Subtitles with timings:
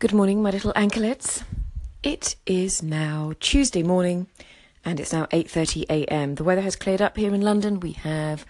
[0.00, 1.44] Good morning, my little anklets.
[2.02, 4.26] It is now Tuesday morning,
[4.84, 6.34] and it's now 8:30 a.m.
[6.34, 7.78] The weather has cleared up here in London.
[7.78, 8.44] We have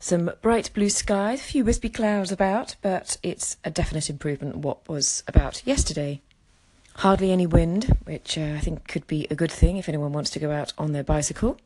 [0.00, 4.86] some bright blue skies, a few wispy clouds about, but it's a definite improvement what
[4.88, 6.22] was about yesterday.
[6.96, 10.30] Hardly any wind, which uh, I think could be a good thing if anyone wants
[10.30, 11.56] to go out on their bicycle.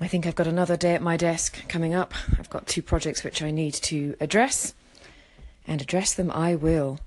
[0.00, 2.14] I think I've got another day at my desk coming up.
[2.38, 4.72] I've got two projects which I need to address,
[5.66, 6.98] and address them I will.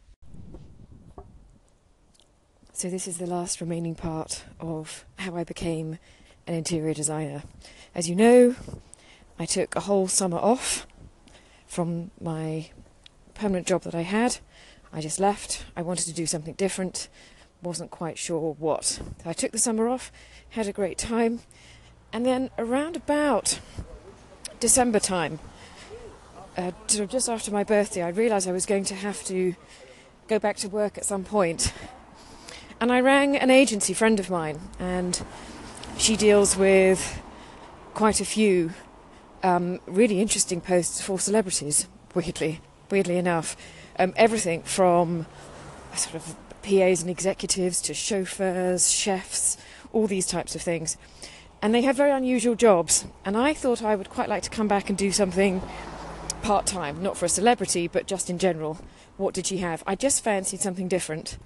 [2.83, 5.99] So, this is the last remaining part of how I became
[6.45, 7.43] an interior designer.
[7.95, 8.57] As you know,
[9.39, 10.85] I took a whole summer off
[11.65, 12.71] from my
[13.35, 14.39] permanent job that I had.
[14.91, 15.63] I just left.
[15.77, 17.07] I wanted to do something different,
[17.61, 18.83] wasn't quite sure what.
[18.83, 20.11] So I took the summer off,
[20.49, 21.39] had a great time,
[22.11, 23.61] and then around about
[24.59, 25.39] December time,
[26.57, 29.55] uh, just after my birthday, I realised I was going to have to
[30.27, 31.71] go back to work at some point.
[32.83, 35.25] And I rang an agency friend of mine, and
[35.97, 37.21] she deals with
[37.93, 38.71] quite a few
[39.41, 42.59] um, really interesting posts for celebrities, weirdly,
[42.91, 43.55] weirdly enough.
[43.97, 45.27] Um, everything from
[45.95, 49.55] sort of PAs and executives to chauffeurs, chefs,
[49.93, 50.97] all these types of things.
[51.61, 53.05] And they have very unusual jobs.
[53.23, 55.61] And I thought I would quite like to come back and do something
[56.41, 58.77] part time, not for a celebrity, but just in general.
[59.15, 59.83] What did she have?
[59.87, 61.37] I just fancied something different.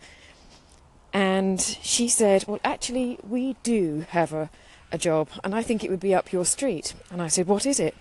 [1.14, 4.50] And she said, Well, actually, we do have a,
[4.92, 6.94] a job, and I think it would be up your street.
[7.12, 7.96] And I said, What is it?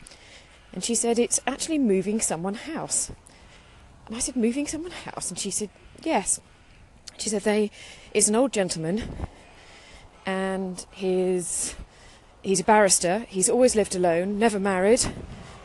[0.73, 3.11] And she said, It's actually moving someone's house.
[4.07, 5.31] And I said, Moving someone's house?
[5.31, 5.71] And she said,
[6.03, 6.41] Yes.
[7.19, 7.71] She said, They
[8.13, 9.03] is an old gentleman,
[10.25, 11.75] and his
[12.43, 13.21] he's a barrister.
[13.29, 15.05] He's always lived alone, never married,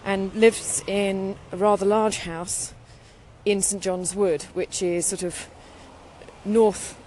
[0.05, 2.73] and lives in a rather large house
[3.45, 5.49] in St John's Wood, which is sort of
[6.45, 6.97] north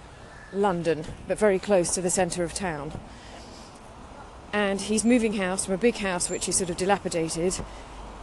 [0.55, 2.91] London, but very close to the centre of town.
[4.53, 7.59] And he's moving house from a big house, which is sort of dilapidated,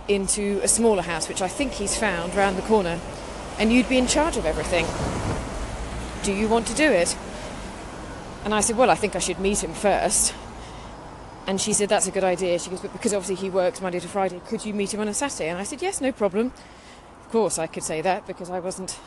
[0.08, 3.00] into a smaller house, which I think he's found round the corner.
[3.58, 4.86] And you'd be in charge of everything.
[6.22, 7.16] Do you want to do it?
[8.44, 10.34] And I said, Well, I think I should meet him first.
[11.46, 12.58] And she said, That's a good idea.
[12.58, 15.08] She goes, But because obviously he works Monday to Friday, could you meet him on
[15.08, 15.48] a Saturday?
[15.48, 16.52] And I said, Yes, no problem.
[17.20, 18.98] Of course, I could say that because I wasn't,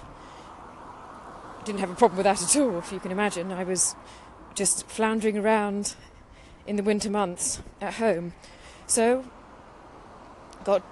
[1.65, 3.51] didn't have a problem with that at all, if you can imagine.
[3.51, 3.95] I was
[4.53, 5.95] just floundering around
[6.67, 8.33] in the winter months at home.
[8.85, 9.25] So,
[10.63, 10.83] got,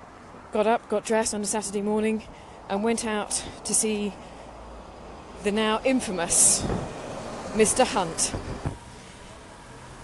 [0.52, 2.24] got up, got dressed on a Saturday morning,
[2.70, 4.14] and went out to see
[5.44, 6.64] the now infamous
[7.54, 7.86] Mr.
[7.86, 8.34] Hunt.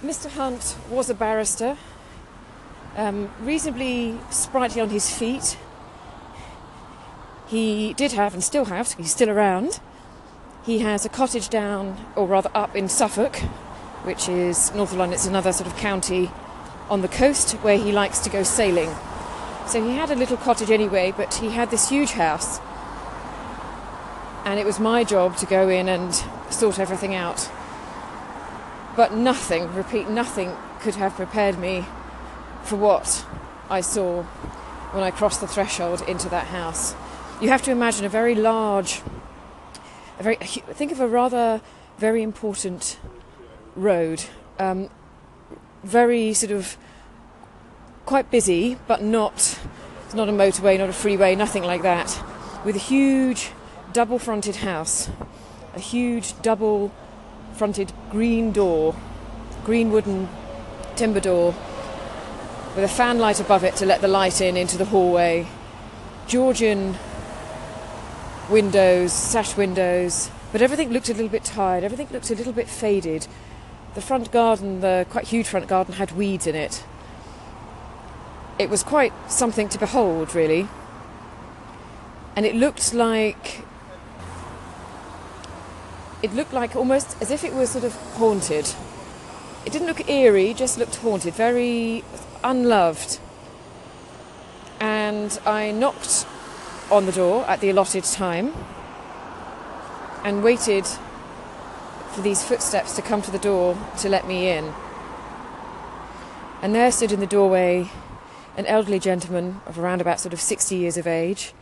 [0.04, 0.30] Mr.
[0.30, 1.78] Hunt was a barrister,
[2.96, 5.58] um, reasonably sprightly on his feet.
[7.48, 9.80] He did have, and still has, he's still around.
[10.64, 13.38] He has a cottage down, or rather up in Suffolk,
[14.04, 15.14] which is north of London.
[15.14, 16.30] It's another sort of county
[16.90, 18.90] on the coast where he likes to go sailing.
[19.68, 22.60] So he had a little cottage anyway, but he had this huge house.
[24.44, 26.14] And it was my job to go in and
[26.50, 27.50] sort everything out.
[28.96, 31.86] But nothing, repeat, nothing could have prepared me
[32.64, 33.26] for what
[33.70, 34.24] I saw
[34.92, 36.96] when I crossed the threshold into that house.
[37.40, 39.02] You have to imagine a very large,
[40.20, 41.62] a very think of a rather
[41.98, 43.00] very important
[43.76, 44.24] road,
[44.60, 44.90] um,
[45.84, 46.78] very sort of
[48.06, 49.58] quite busy, but not
[50.06, 52.22] it's not a motorway, not a freeway, nothing like that,
[52.66, 53.52] with a huge
[53.94, 55.10] double-fronted house,
[55.76, 56.92] a huge double
[57.54, 58.96] fronted green door,
[59.64, 60.28] green wooden
[60.96, 61.54] timber door,
[62.76, 65.48] with a fan light above it to let the light in into the hallway,
[66.28, 66.96] Georgian
[68.50, 72.68] windows, sash windows, but everything looked a little bit tired, everything looked a little bit
[72.68, 73.28] faded.
[73.96, 76.84] The front garden, the quite huge front garden, had weeds in it.
[78.58, 80.68] It was quite something to behold, really.
[82.36, 83.64] And it looked like
[86.22, 88.70] it looked like almost as if it was sort of haunted.
[89.66, 92.04] It didn't look eerie, just looked haunted, very
[92.44, 93.20] unloved.
[94.80, 96.26] And I knocked
[96.92, 98.54] on the door at the allotted time
[100.24, 100.86] and waited
[102.12, 104.74] for these footsteps to come to the door to let me in.
[106.62, 107.90] And there stood in the doorway
[108.58, 111.54] an elderly gentleman of around about sort of 60 years of age,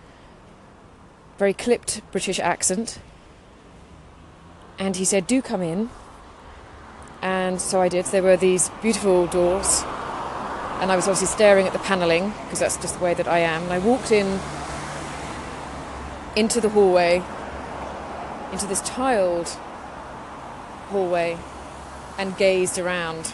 [1.38, 3.00] very clipped British accent
[4.80, 5.90] and he said, Do come in.
[7.22, 8.06] And so I did.
[8.06, 9.82] There were these beautiful doors,
[10.80, 13.40] and I was obviously staring at the panelling because that's just the way that I
[13.40, 13.64] am.
[13.64, 14.40] And I walked in
[16.38, 17.24] into the hallway,
[18.52, 19.48] into this tiled
[20.90, 21.36] hallway
[22.20, 23.34] and gazed around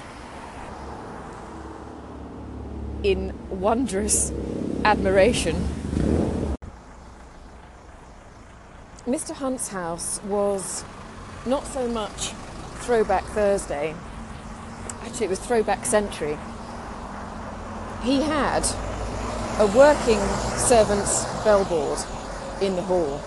[3.04, 4.32] in wondrous
[4.86, 5.68] admiration.
[9.06, 9.32] Mr.
[9.32, 10.86] Hunt's house was
[11.46, 12.30] not so much
[12.84, 13.94] Throwback Thursday,
[15.02, 16.38] actually, it was Throwback Century.
[18.02, 18.66] He had
[19.60, 20.20] a working
[20.58, 22.00] servant's bellboard
[22.66, 23.22] in the hall.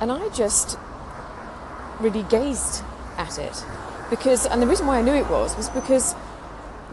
[0.00, 0.78] And I just
[2.00, 2.82] really gazed
[3.16, 3.64] at it
[4.10, 6.14] because, and the reason why I knew it was, was because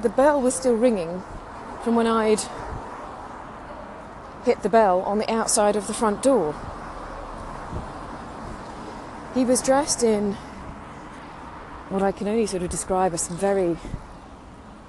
[0.01, 1.23] the bell was still ringing
[1.83, 2.41] from when I'd
[4.43, 6.55] hit the bell on the outside of the front door.
[9.33, 10.33] He was dressed in
[11.89, 13.77] what I can only sort of describe as some very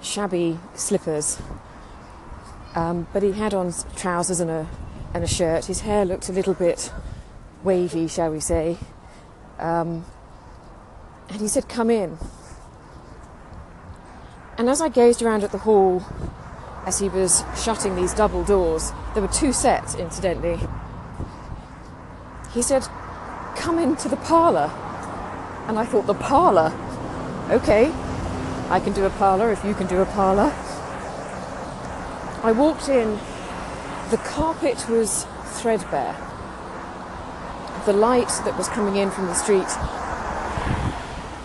[0.01, 1.41] shabby slippers.
[2.77, 4.69] Um, but he had on trousers and a
[5.15, 5.65] and a shirt.
[5.65, 6.93] His hair looked a little bit
[7.65, 8.77] wavy, shall we say.
[9.59, 10.05] Um,
[11.31, 12.19] and he said, "Come in."
[14.59, 16.03] And as I gazed around at the hall,
[16.85, 20.61] as he was shutting these double doors, there were two sets, incidentally.
[22.53, 22.87] He said,
[23.57, 24.71] "Come into the parlour.
[25.67, 26.73] And I thought, "The parlour?
[27.51, 27.91] Okay,
[28.69, 30.53] I can do a parlour if you can do a parlour."
[32.47, 33.19] I walked in.
[34.13, 36.15] The carpet was threadbare.
[37.87, 39.67] The light that was coming in from the street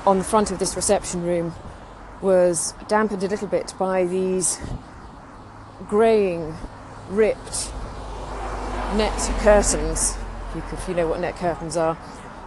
[0.06, 1.56] on the front of this reception room
[2.22, 4.60] was dampened a little bit by these
[5.90, 6.56] greying,
[7.10, 7.72] ripped
[8.94, 10.16] net curtains,
[10.56, 11.98] if you, know what net curtains are,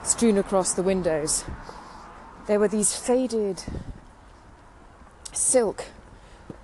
[0.04, 1.44] strewn across the windows.
[2.46, 3.64] There were these faded
[5.32, 5.86] silk,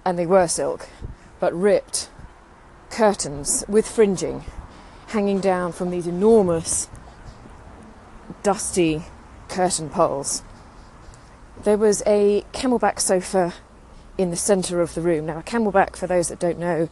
[0.05, 0.89] and they were silk,
[1.41, 2.09] but ripped
[2.91, 4.45] curtains with fringing
[5.11, 6.89] hanging down from these enormous,
[8.45, 9.03] dusty
[9.49, 10.43] curtain poles.
[11.65, 13.55] There was a camelback sofa
[14.17, 15.27] in the centre of the room.
[15.27, 16.89] Now, a camelback, for those that don't know,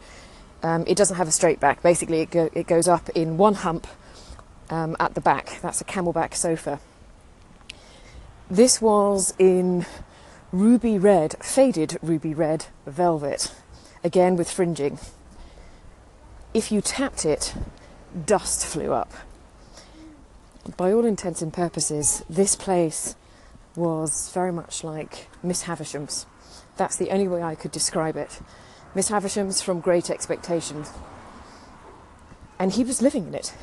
[0.61, 1.81] um, it doesn't have a straight back.
[1.81, 3.87] Basically, it, go, it goes up in one hump
[4.69, 5.59] um, at the back.
[5.61, 6.81] That's a camelback sofa.
[8.49, 9.85] This was in
[10.51, 13.53] ruby red, faded ruby red velvet,
[14.03, 14.99] again with fringing.
[16.53, 17.53] If you tapped it,
[18.25, 19.11] dust flew up.
[20.77, 23.15] By all intents and purposes, this place
[23.75, 26.25] was very much like Miss Havisham's.
[26.77, 28.39] That's the only way I could describe it.
[28.95, 30.91] Miss Havisham's from Great Expectations.
[32.57, 33.53] And he was living in it.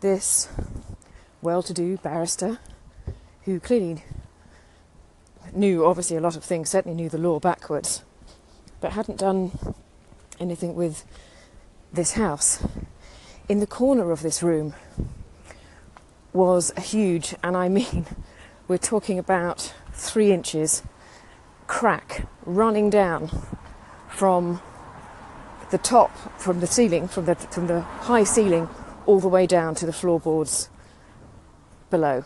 [0.00, 0.48] This
[1.42, 2.58] well to do barrister
[3.42, 4.04] who clearly
[5.52, 8.02] knew obviously a lot of things, certainly knew the law backwards,
[8.80, 9.52] but hadn't done
[10.38, 11.04] anything with
[11.92, 12.64] this house.
[13.48, 14.74] In the corner of this room
[16.32, 18.06] was a huge, and I mean,
[18.68, 20.82] we're talking about three inches
[21.66, 23.30] crack running down
[24.08, 24.60] from
[25.70, 28.68] the top, from the ceiling, from the, from the high ceiling,
[29.04, 30.68] all the way down to the floorboards
[31.90, 32.24] below.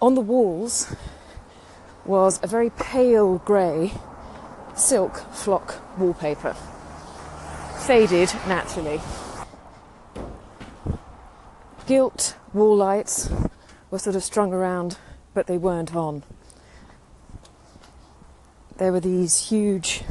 [0.00, 0.94] On the walls
[2.04, 3.92] was a very pale grey
[4.74, 6.54] silk flock wallpaper,
[7.86, 9.00] faded naturally.
[11.86, 13.30] Gilt wall lights
[13.90, 14.98] were sort of strung around,
[15.34, 16.22] but they weren't on.
[18.78, 20.02] There were these huge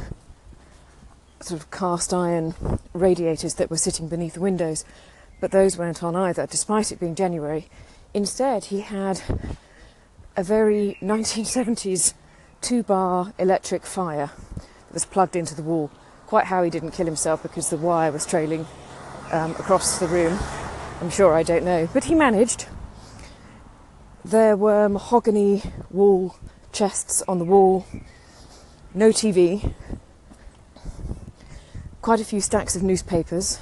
[1.40, 2.54] sort of cast iron
[2.92, 4.84] radiators that were sitting beneath the windows,
[5.40, 7.68] but those weren't on either, despite it being January.
[8.14, 9.20] Instead, he had
[10.36, 12.14] a very 1970s
[12.62, 15.90] two bar electric fire that was plugged into the wall.
[16.26, 18.66] Quite how he didn't kill himself because the wire was trailing
[19.32, 20.38] um, across the room,
[21.00, 22.66] I'm sure I don't know, but he managed.
[24.24, 26.36] There were mahogany wall
[26.72, 27.84] chests on the wall,
[28.94, 29.74] no TV,
[32.00, 33.58] quite a few stacks of newspapers.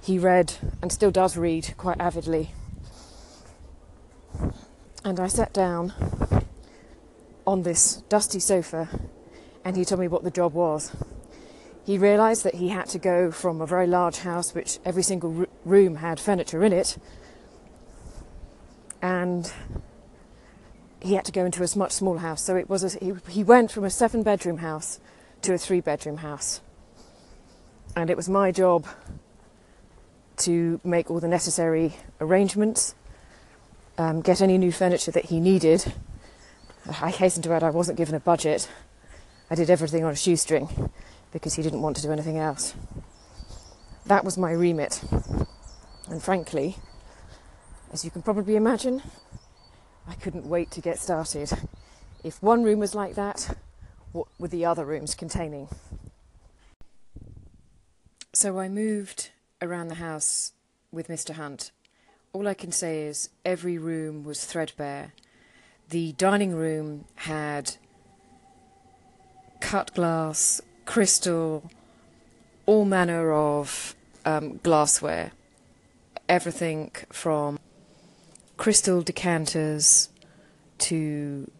[0.00, 2.52] He read and still does read quite avidly.
[5.04, 5.92] And I sat down
[7.48, 8.86] on this dusty sofa
[9.64, 10.94] and he told me what the job was.
[11.86, 15.46] He realised that he had to go from a very large house, which every single
[15.64, 16.98] room had furniture in it,
[19.00, 19.50] and
[21.00, 22.42] he had to go into a much smaller house.
[22.44, 25.00] So it was a, he, he went from a seven bedroom house
[25.42, 26.60] to a three bedroom house.
[27.96, 28.86] And it was my job
[30.38, 32.94] to make all the necessary arrangements,
[33.96, 35.94] um, get any new furniture that he needed.
[36.88, 38.68] I hasten to add, I wasn't given a budget.
[39.50, 40.90] I did everything on a shoestring
[41.32, 42.74] because he didn't want to do anything else.
[44.06, 45.02] That was my remit.
[46.08, 46.76] And frankly,
[47.92, 49.02] as you can probably imagine,
[50.08, 51.52] I couldn't wait to get started.
[52.24, 53.56] If one room was like that,
[54.12, 55.68] what were the other rooms containing?
[58.32, 59.30] So I moved
[59.60, 60.52] around the house
[60.90, 61.34] with Mr.
[61.34, 61.70] Hunt.
[62.32, 65.12] All I can say is every room was threadbare.
[65.90, 67.76] The dining room had
[69.60, 71.70] cut glass, crystal,
[72.66, 75.32] all manner of um, glassware.
[76.28, 77.58] Everything from
[78.58, 80.10] crystal decanters
[80.78, 81.50] to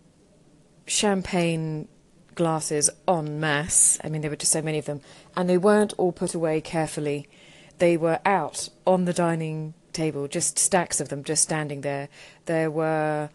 [0.87, 1.88] champagne
[2.35, 3.99] glasses en masse.
[4.04, 5.00] I mean, there were just so many of them.
[5.37, 7.26] And they weren't all put away carefully.
[7.78, 12.11] They were out on the dining table, just stacks of them just standing there.
[12.44, 13.30] There were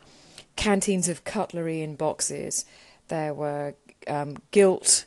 [0.56, 2.66] canteens of cutlery in boxes.
[3.08, 3.76] There were
[4.08, 5.06] um, gilt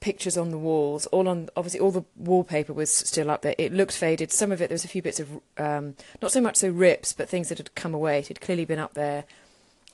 [0.00, 1.06] pictures on the walls.
[1.06, 3.54] All on obviously all the wallpaper was still up there.
[3.58, 4.30] It looked faded.
[4.32, 7.12] Some of it there was a few bits of um, not so much so rips,
[7.12, 8.20] but things that had come away.
[8.20, 9.24] It had clearly been up there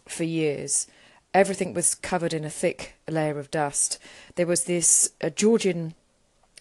[0.06, 0.86] for years.
[1.32, 3.98] Everything was covered in a thick layer of dust.
[4.36, 5.94] There was this uh, Georgian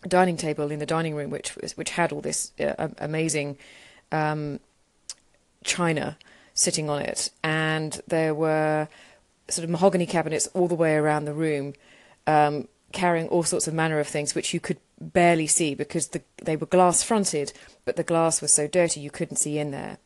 [0.07, 3.57] dining table in the dining room, which was, which had all this uh, amazing
[4.11, 4.59] um,
[5.63, 6.17] china
[6.53, 8.87] sitting on it, and there were
[9.49, 11.73] sort of mahogany cabinets all the way around the room,
[12.27, 16.21] um, carrying all sorts of manner of things which you could barely see because the,
[16.43, 17.51] they were glass fronted,
[17.85, 19.97] but the glass was so dirty you couldn't see in there.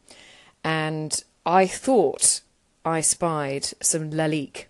[0.63, 2.41] And I thought
[2.83, 4.65] I spied some Lalique.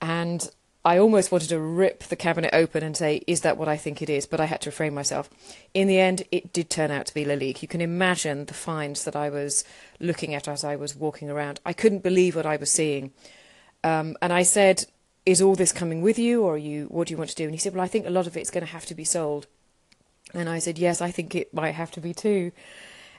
[0.00, 0.50] And
[0.84, 4.02] I almost wanted to rip the cabinet open and say, Is that what I think
[4.02, 4.26] it is?
[4.26, 5.30] But I had to refrain myself.
[5.74, 7.62] In the end, it did turn out to be Lalique.
[7.62, 9.64] You can imagine the finds that I was
[10.00, 11.60] looking at as I was walking around.
[11.64, 13.12] I couldn't believe what I was seeing.
[13.84, 14.86] Um, and I said,
[15.24, 16.86] Is all this coming with you, or you?
[16.86, 17.44] what do you want to do?
[17.44, 19.04] And he said, Well, I think a lot of it's going to have to be
[19.04, 19.46] sold.
[20.34, 22.50] And I said, Yes, I think it might have to be too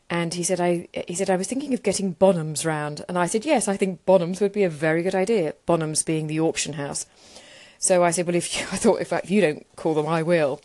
[0.10, 3.26] and he said I he said I was thinking of getting Bonhams round, and I
[3.26, 5.54] said yes, I think Bonhams would be a very good idea.
[5.66, 7.06] Bonhams being the auction house.
[7.84, 10.62] So I said, well, if you, I thought if you don't call them, I will,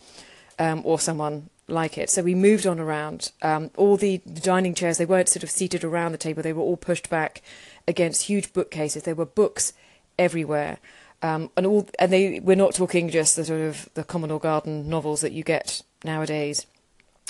[0.56, 2.10] um, or someone like it.
[2.10, 3.32] So we moved on around.
[3.42, 6.52] Um, all the, the dining chairs they weren't sort of seated around the table; they
[6.52, 7.42] were all pushed back
[7.88, 9.02] against huge bookcases.
[9.02, 9.72] There were books
[10.16, 10.78] everywhere.
[11.20, 14.88] Um, and all, and they, we're not talking just the sort of the Commodore Garden
[14.88, 16.66] novels that you get nowadays.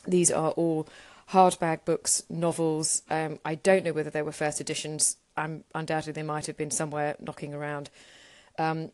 [0.06, 0.86] These are all
[1.30, 3.00] hardback books, novels.
[3.08, 5.16] Um, I don't know whether they were first editions.
[5.34, 7.88] I'm undoubtedly they might have been somewhere knocking around.
[8.58, 8.90] Um,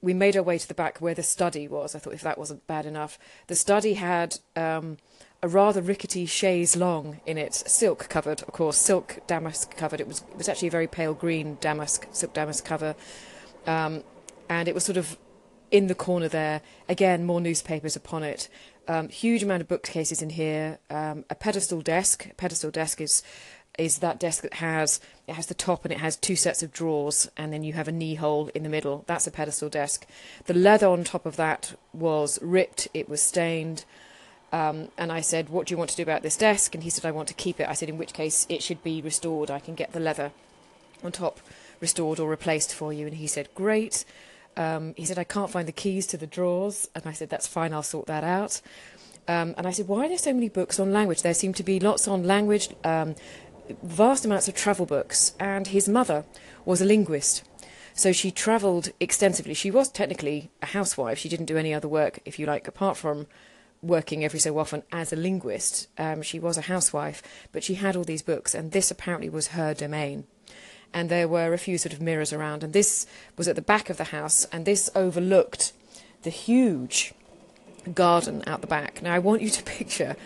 [0.00, 1.94] we made our way to the back where the study was.
[1.94, 4.98] I thought if that wasn't bad enough, the study had um,
[5.42, 10.00] a rather rickety chaise longue in it, silk covered, of course, silk damask covered.
[10.00, 12.94] It was it was actually a very pale green damask, silk damask cover,
[13.66, 14.02] um,
[14.48, 15.18] and it was sort of
[15.70, 16.62] in the corner there.
[16.88, 18.48] Again, more newspapers upon it.
[18.86, 20.78] Um, huge amount of bookcases in here.
[20.88, 22.26] Um, a pedestal desk.
[22.30, 23.22] A pedestal desk is
[23.78, 26.72] is that desk that has it has the top and it has two sets of
[26.72, 29.04] drawers and then you have a knee hole in the middle.
[29.06, 30.06] That's a pedestal desk.
[30.46, 32.88] The leather on top of that was ripped.
[32.92, 33.84] It was stained.
[34.50, 36.90] Um, and I said, "What do you want to do about this desk?" And he
[36.90, 39.50] said, "I want to keep it." I said, "In which case, it should be restored.
[39.50, 40.32] I can get the leather
[41.04, 41.40] on top
[41.80, 44.04] restored or replaced for you." And he said, "Great."
[44.58, 46.88] Um, he said, I can't find the keys to the drawers.
[46.94, 48.60] And I said, That's fine, I'll sort that out.
[49.28, 51.22] Um, and I said, Why are there so many books on language?
[51.22, 53.14] There seem to be lots on language, um,
[53.82, 55.34] vast amounts of travel books.
[55.38, 56.24] And his mother
[56.64, 57.44] was a linguist.
[57.94, 59.54] So she travelled extensively.
[59.54, 61.18] She was technically a housewife.
[61.18, 63.26] She didn't do any other work, if you like, apart from
[63.82, 65.88] working every so often as a linguist.
[65.98, 67.22] Um, she was a housewife,
[67.52, 70.26] but she had all these books, and this apparently was her domain
[70.92, 72.64] and there were a few sort of mirrors around.
[72.64, 73.06] And this
[73.36, 75.72] was at the back of the house, and this overlooked
[76.22, 77.14] the huge
[77.94, 79.02] garden out the back.
[79.02, 80.16] Now, I want you to picture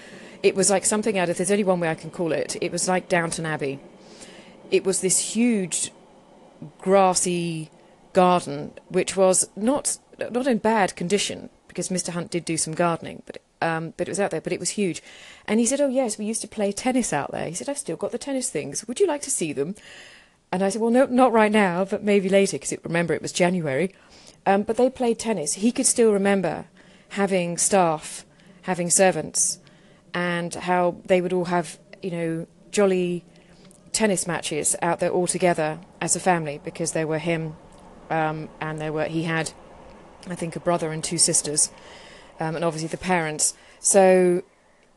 [0.42, 2.72] it was like something out of, there's only one way I can call it, it
[2.72, 3.80] was like Downton Abbey.
[4.70, 5.90] It was this huge
[6.78, 7.70] grassy
[8.12, 9.98] garden, which was not
[10.30, 12.10] not in bad condition because Mr.
[12.10, 14.70] Hunt did do some gardening, but um, but it was out there, but it was
[14.70, 15.02] huge.
[15.46, 17.78] And he said, "Oh yes, we used to play tennis out there." He said, "I've
[17.78, 18.86] still got the tennis things.
[18.88, 19.74] Would you like to see them?"
[20.52, 23.32] And I said, well, no, not right now, but maybe later, because remember it was
[23.32, 23.94] January.
[24.44, 25.54] Um, but they played tennis.
[25.54, 26.66] He could still remember
[27.10, 28.26] having staff,
[28.62, 29.58] having servants,
[30.14, 33.24] and how they would all have, you know, jolly
[33.92, 37.56] tennis matches out there all together as a family, because there were him,
[38.10, 39.52] um, and there were he had,
[40.28, 41.70] I think, a brother and two sisters,
[42.40, 43.54] um, and obviously the parents.
[43.80, 44.42] So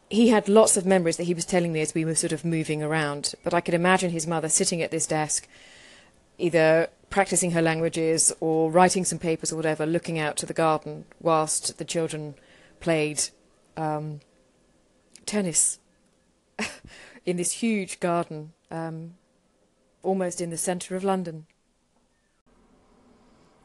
[0.10, 2.46] he had lots of memories that he was telling me as we were sort of
[2.46, 3.34] moving around.
[3.44, 5.48] But I could imagine his mother sitting at this desk,
[6.38, 11.06] either practicing her languages or writing some papers or whatever, looking out to the garden
[11.20, 12.36] whilst the children
[12.80, 13.24] played
[13.78, 14.20] um,
[15.26, 15.80] tennis.
[17.26, 19.16] in this huge garden, um,
[20.04, 21.46] almost in the centre of London.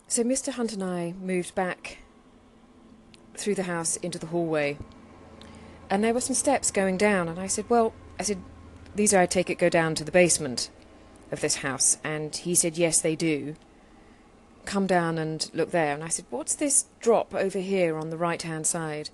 [0.09, 0.53] So Mr.
[0.53, 1.99] Hunt and I moved back
[3.35, 4.79] through the house into the hallway,
[5.89, 8.39] and there were some steps going down, and I said, Well, I said,
[8.95, 10.71] these are, I take it, go down to the basement
[11.31, 11.99] of this house.
[12.03, 13.55] And he said, Yes, they do.
[14.65, 15.95] Come down and look there.
[15.95, 19.11] And I said, What's this drop over here on the right hand side?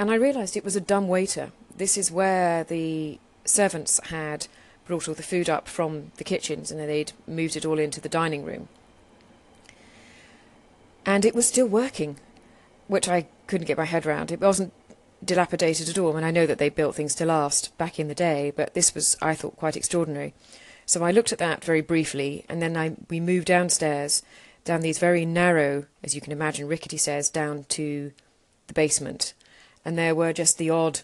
[0.00, 1.52] And I realised it was a dumb waiter.
[1.76, 4.46] This is where the servants had
[4.86, 8.08] brought all the food up from the kitchens and they'd moved it all into the
[8.08, 8.68] dining room.
[11.04, 12.16] And it was still working,
[12.88, 14.32] which I couldn't get my head round.
[14.32, 14.72] It wasn't
[15.22, 16.12] dilapidated at all.
[16.12, 18.72] I mean, I know that they built things to last back in the day, but
[18.72, 20.32] this was, I thought, quite extraordinary.
[20.86, 24.22] So I looked at that very briefly, and then I, we moved downstairs,
[24.64, 28.12] down these very narrow, as you can imagine, rickety stairs, down to
[28.66, 29.34] the basement.
[29.84, 31.00] And there were just the odd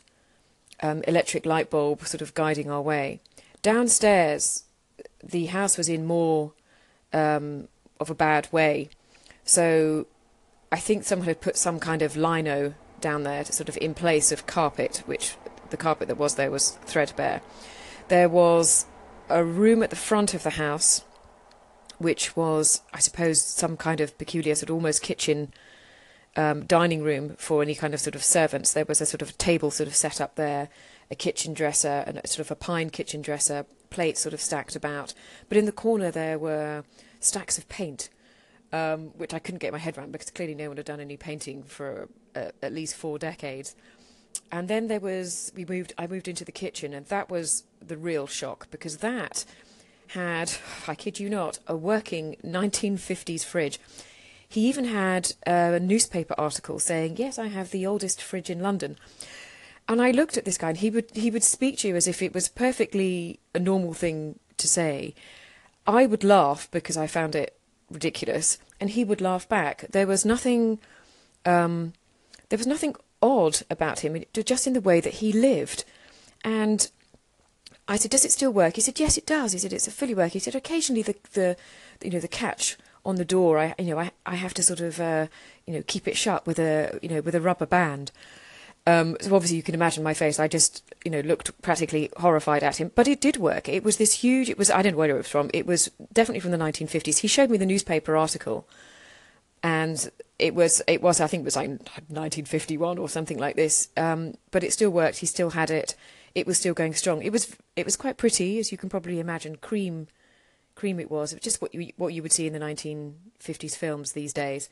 [0.82, 3.20] um, electric light bulb sort of guiding our way.
[3.62, 4.64] Downstairs,
[5.22, 6.52] the house was in more
[7.12, 7.68] um,
[7.98, 8.90] of a bad way.
[9.44, 10.06] So
[10.70, 13.94] I think someone had put some kind of lino down there, to sort of in
[13.94, 15.36] place of carpet, which
[15.70, 17.42] the carpet that was there was threadbare.
[18.08, 18.86] There was
[19.28, 21.04] a room at the front of the house,
[21.98, 25.52] which was, I suppose, some kind of peculiar sort of almost kitchen
[26.36, 28.72] um, dining room for any kind of sort of servants.
[28.72, 30.68] There was a sort of table sort of set up there,
[31.10, 35.14] a kitchen dresser, and sort of a pine kitchen dresser, plates sort of stacked about.
[35.48, 36.84] But in the corner there were
[37.20, 38.10] stacks of paint,
[38.72, 41.16] um, which I couldn't get my head around because clearly no one had done any
[41.16, 43.74] painting for uh, at least four decades.
[44.52, 45.94] And then there was we moved.
[45.96, 49.46] I moved into the kitchen, and that was the real shock because that
[50.08, 50.52] had,
[50.88, 53.80] I kid you not, a working 1950s fridge.
[54.48, 58.96] He even had a newspaper article saying, "Yes, I have the oldest fridge in London."
[59.88, 62.08] And I looked at this guy, and he would he would speak to you as
[62.08, 65.14] if it was perfectly a normal thing to say.
[65.86, 67.56] I would laugh because I found it
[67.90, 69.86] ridiculous, and he would laugh back.
[69.90, 70.80] There was nothing,
[71.44, 71.92] um,
[72.48, 75.84] there was nothing odd about him, just in the way that he lived.
[76.44, 76.90] And
[77.86, 79.92] I said, "Does it still work?" He said, "Yes, it does." He said, "It's a
[79.92, 81.56] fully work." He said, "Occasionally the the
[82.02, 84.80] you know the catch on the door, I you know I I have to sort
[84.80, 85.26] of uh,
[85.66, 88.10] you know keep it shut with a you know with a rubber band."
[88.86, 90.38] Um, so obviously you can imagine my face.
[90.38, 92.92] I just, you know, looked practically horrified at him.
[92.94, 93.68] But it did work.
[93.68, 94.48] It was this huge.
[94.48, 95.50] It was I don't know where it was from.
[95.52, 97.18] It was definitely from the 1950s.
[97.18, 98.68] He showed me the newspaper article,
[99.62, 103.88] and it was it was I think it was like 1951 or something like this.
[103.96, 105.18] Um, but it still worked.
[105.18, 105.96] He still had it.
[106.36, 107.22] It was still going strong.
[107.22, 109.56] It was it was quite pretty, as you can probably imagine.
[109.56, 110.06] Cream,
[110.76, 111.00] cream.
[111.00, 111.34] It was.
[111.40, 114.68] Just what you what you would see in the 1950s films these days.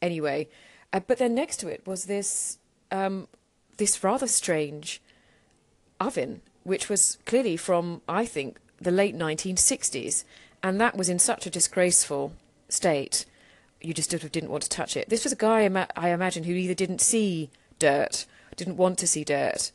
[0.00, 0.48] Anyway,
[0.92, 2.58] uh, but then next to it was this.
[2.90, 3.28] Um,
[3.78, 5.00] this rather strange
[6.00, 10.24] oven, which was clearly from, I think, the late 1960s,
[10.62, 12.34] and that was in such a disgraceful
[12.68, 13.24] state.
[13.80, 15.08] You just sort of didn't want to touch it.
[15.08, 19.24] This was a guy, I imagine, who either didn't see dirt, didn't want to see
[19.24, 19.72] dirt,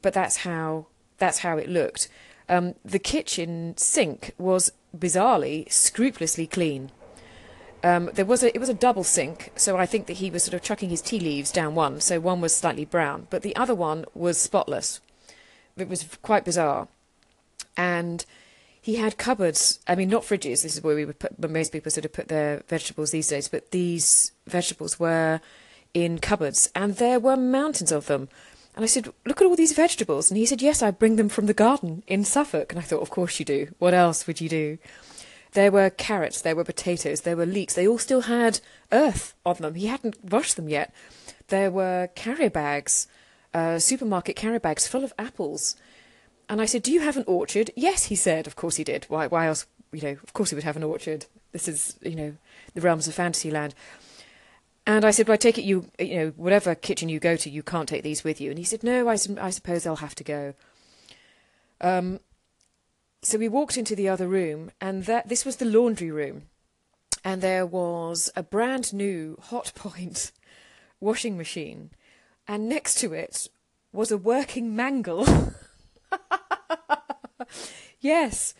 [0.00, 0.86] but that's how
[1.18, 2.08] that's how it looked.
[2.52, 6.90] Um, the kitchen sink was bizarrely, scrupulously clean.
[7.82, 10.44] Um, there was a it was a double sink, so I think that he was
[10.44, 13.56] sort of chucking his tea leaves down one, so one was slightly brown, but the
[13.56, 15.00] other one was spotless.
[15.78, 16.88] It was quite bizarre,
[17.74, 18.26] and
[18.82, 19.80] he had cupboards.
[19.88, 20.62] I mean, not fridges.
[20.62, 21.50] This is where we would put.
[21.50, 25.40] Most people sort of put their vegetables these days, but these vegetables were
[25.94, 28.28] in cupboards, and there were mountains of them.
[28.74, 31.28] And I said, "Look at all these vegetables," and he said, "Yes, I bring them
[31.28, 33.74] from the garden in Suffolk." And I thought, "Of course you do.
[33.78, 34.78] What else would you do?"
[35.52, 37.74] There were carrots, there were potatoes, there were leeks.
[37.74, 39.74] They all still had earth on them.
[39.74, 40.94] He hadn't washed them yet.
[41.48, 43.06] There were carrier bags,
[43.52, 45.76] uh, supermarket carrier bags full of apples.
[46.48, 47.70] And I said, Do you have an orchard?
[47.76, 48.46] Yes, he said.
[48.46, 49.04] Of course he did.
[49.08, 49.66] Why, why else?
[49.92, 51.26] You know, of course he would have an orchard.
[51.52, 52.34] This is, you know,
[52.74, 53.74] the realms of Fantasyland.
[54.86, 57.50] And I said, well, I take it you, you know, whatever kitchen you go to,
[57.50, 58.50] you can't take these with you.
[58.50, 60.54] And he said, no, I, I suppose they'll have to go.
[61.80, 62.20] Um,
[63.22, 66.42] so we walked into the other room, and that this was the laundry room,
[67.24, 70.32] and there was a brand new Hotpoint
[71.00, 71.90] washing machine,
[72.48, 73.48] and next to it
[73.92, 75.26] was a working mangle.
[78.00, 78.54] yes,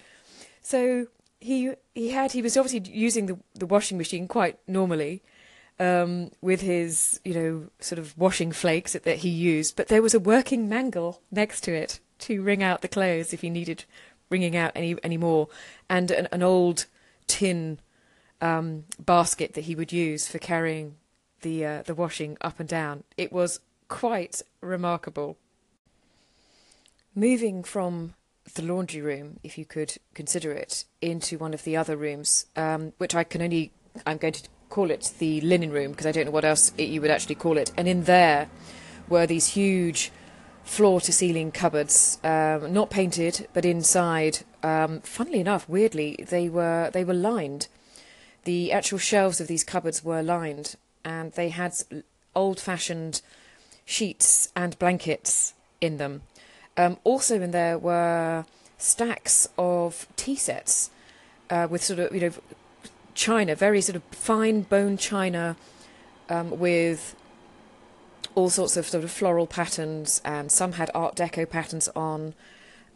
[0.60, 1.08] so
[1.40, 5.22] he he had he was obviously using the the washing machine quite normally.
[5.82, 10.02] Um, with his, you know, sort of washing flakes that, that he used, but there
[10.02, 13.84] was a working mangle next to it to wring out the clothes if he needed
[14.30, 15.48] wringing out any any more,
[15.88, 16.86] and an, an old
[17.26, 17.80] tin
[18.40, 20.94] um, basket that he would use for carrying
[21.40, 23.02] the uh, the washing up and down.
[23.16, 25.36] It was quite remarkable.
[27.14, 28.14] moving from
[28.54, 32.92] the laundry room, if you could consider it, into one of the other rooms, um,
[32.98, 33.72] which I can only,
[34.06, 36.88] I'm going to call it the linen room because I don't know what else it,
[36.88, 37.70] you would actually call it.
[37.76, 38.48] And in there
[39.06, 40.10] were these huge
[40.64, 46.90] floor to ceiling cupboards, um, not painted, but inside, um, funnily enough, weirdly, they were
[46.92, 47.68] they were lined.
[48.44, 51.74] The actual shelves of these cupboards were lined, and they had
[52.34, 53.20] old fashioned
[53.84, 56.22] sheets and blankets in them.
[56.78, 58.46] Um, also, in there were
[58.78, 60.90] stacks of tea sets
[61.50, 62.32] uh, with sort of, you know,
[63.14, 65.56] china, very sort of fine bone china
[66.28, 67.14] um, with
[68.34, 72.34] all sorts of sort of floral patterns, and some had Art Deco patterns on.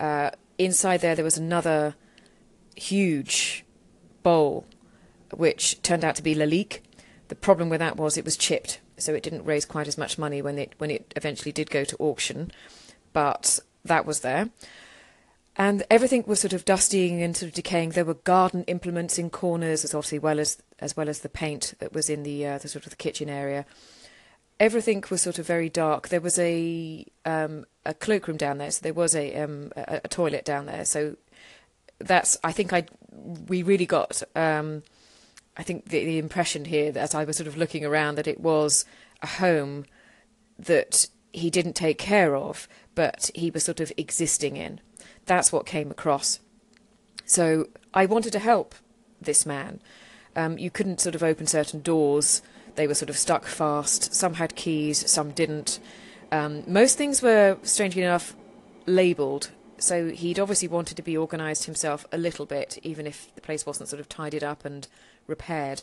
[0.01, 1.95] Uh, inside there, there was another
[2.75, 3.65] huge
[4.23, 4.67] bowl,
[5.35, 6.81] which turned out to be Lalique.
[7.29, 10.19] The problem with that was it was chipped, so it didn't raise quite as much
[10.19, 12.51] money when it when it eventually did go to auction.
[13.13, 14.51] But that was there.
[15.59, 17.91] And everything was sort of dusty and sort of decaying.
[17.91, 21.75] There were garden implements in corners, as obviously well as as well as the paint
[21.79, 23.65] that was in the uh, the sort of the kitchen area.
[24.61, 26.09] Everything was sort of very dark.
[26.09, 30.09] There was a um, a cloakroom down there, so there was a, um, a, a
[30.09, 30.85] toilet down there.
[30.85, 31.17] So
[31.99, 32.85] that's I think I
[33.49, 34.83] we really got um,
[35.57, 38.27] I think the, the impression here that as I was sort of looking around that
[38.27, 38.85] it was
[39.23, 39.87] a home
[40.59, 44.81] that he didn't take care of, but he was sort of existing in.
[45.27, 46.41] That's what came across.
[47.25, 48.75] So I wanted to help
[49.21, 49.81] this man.
[50.35, 52.43] Um, you couldn't sort of open certain doors,
[52.77, 54.15] they were sort of stuck fast.
[54.15, 55.81] Some had keys, some didn't.
[56.31, 58.37] Um, most things were, strangely enough,
[58.87, 59.51] labelled.
[59.79, 63.67] So he'd obviously wanted to be organised himself a little bit, even if the place
[63.67, 64.87] wasn't sort of tidied up and
[65.27, 65.83] repaired.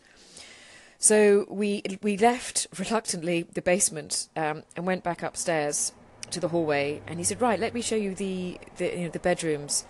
[0.97, 5.91] So we we left reluctantly the basement um, and went back upstairs
[6.31, 9.09] to the hallway, and he said, "Right, let me show you the the, you know,
[9.09, 9.85] the bedrooms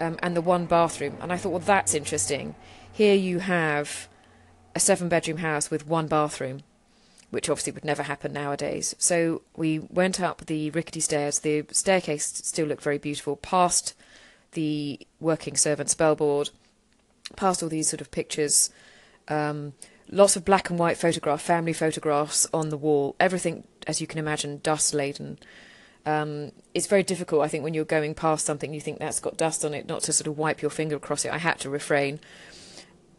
[0.00, 2.54] um, and the one bathroom." And I thought, "Well, that's interesting.
[2.92, 4.08] Here you have
[4.74, 6.62] a seven-bedroom house with one bathroom."
[7.30, 8.94] Which obviously would never happen nowadays.
[8.96, 11.40] So we went up the rickety stairs.
[11.40, 13.94] The staircase still looked very beautiful, past
[14.52, 16.50] the working servants' bellboard,
[17.34, 18.70] past all these sort of pictures,
[19.26, 19.72] um,
[20.08, 23.16] lots of black and white photograph, family photographs on the wall.
[23.18, 25.38] Everything, as you can imagine, dust laden.
[26.06, 29.36] Um, it's very difficult, I think, when you're going past something, you think that's got
[29.36, 31.32] dust on it, not to sort of wipe your finger across it.
[31.32, 32.20] I had to refrain.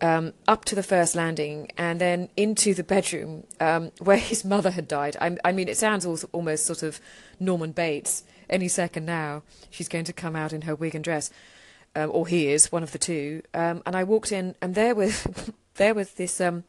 [0.01, 4.71] Um, up to the first landing and then into the bedroom um, where his mother
[4.71, 5.15] had died.
[5.19, 6.99] I, I mean, it sounds almost sort of
[7.39, 8.23] Norman Bates.
[8.49, 11.31] Any second now, she's going to come out in her wig and dress,
[11.95, 13.41] um, or he is, one of the two.
[13.55, 15.25] Um, and I walked in, and there was
[15.75, 16.65] there was this um,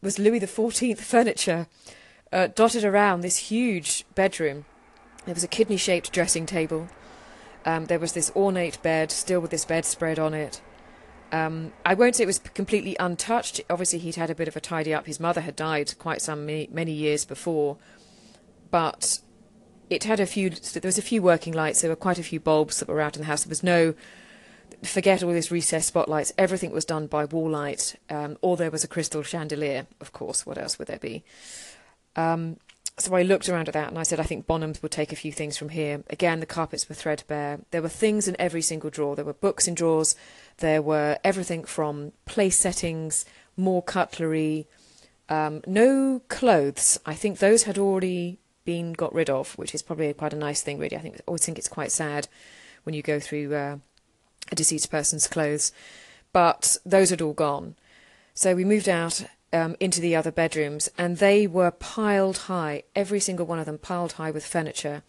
[0.00, 1.66] was Louis the Fourteenth furniture
[2.32, 4.64] uh, dotted around this huge bedroom
[5.26, 6.88] there was a kidney shaped dressing table.
[7.64, 10.60] Um, there was this ornate bed, still with this bedspread on it.
[11.32, 13.60] Um, I won't say it was completely untouched.
[13.68, 15.06] Obviously, he'd had a bit of a tidy up.
[15.06, 17.76] His mother had died quite some many, many years before,
[18.70, 19.20] but
[19.90, 20.50] it had a few.
[20.50, 21.80] There was a few working lights.
[21.80, 23.44] There were quite a few bulbs that were out in the house.
[23.44, 23.94] There was no.
[24.82, 26.32] Forget all these recessed spotlights.
[26.36, 29.86] Everything was done by wall light, um, or there was a crystal chandelier.
[30.00, 31.24] Of course, what else would there be?
[32.16, 32.58] Um,
[32.96, 35.16] so I looked around at that and I said, I think Bonhams would take a
[35.16, 36.04] few things from here.
[36.10, 37.60] Again, the carpets were threadbare.
[37.72, 39.16] There were things in every single drawer.
[39.16, 40.14] There were books in drawers.
[40.58, 43.24] There were everything from place settings,
[43.56, 44.68] more cutlery,
[45.28, 47.00] um, no clothes.
[47.04, 50.62] I think those had already been got rid of, which is probably quite a nice
[50.62, 50.96] thing, really.
[50.96, 52.28] I think I always think it's quite sad
[52.84, 53.78] when you go through uh,
[54.52, 55.72] a deceased person's clothes,
[56.32, 57.74] but those had all gone.
[58.34, 63.20] So we moved out um, into the other bedrooms, and they were piled high, every
[63.20, 65.02] single one of them piled high with furniture.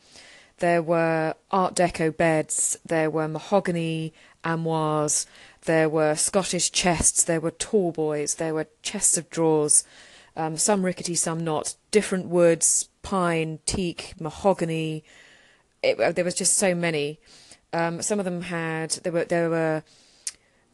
[0.59, 4.13] There were Art Deco beds, there were mahogany
[4.45, 5.25] armoires,
[5.63, 9.83] there were Scottish chests, there were tall boys, there were chests of drawers,
[10.37, 15.03] um, some rickety, some not, different woods, pine, teak, mahogany.
[15.81, 17.19] It, uh, there was just so many.
[17.73, 19.83] Um, some of them had there were there were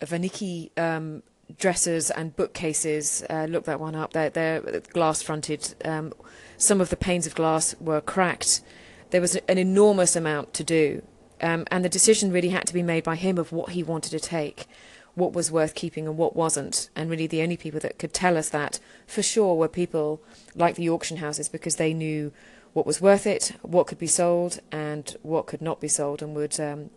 [0.01, 1.23] Wernicke um,
[1.57, 3.23] dressers and bookcases.
[3.29, 4.13] Uh, look that one up.
[4.13, 4.61] They're, they're
[4.93, 5.75] glass fronted.
[5.85, 6.13] Um,
[6.57, 8.61] some of the panes of glass were cracked.
[9.09, 11.01] There was an enormous amount to do.
[11.41, 14.11] Um, and the decision really had to be made by him of what he wanted
[14.11, 14.67] to take,
[15.15, 16.89] what was worth keeping and what wasn't.
[16.95, 20.21] And really, the only people that could tell us that for sure were people
[20.55, 22.31] like the auction houses because they knew
[22.73, 26.35] what was worth it, what could be sold, and what could not be sold, and
[26.35, 26.89] would um,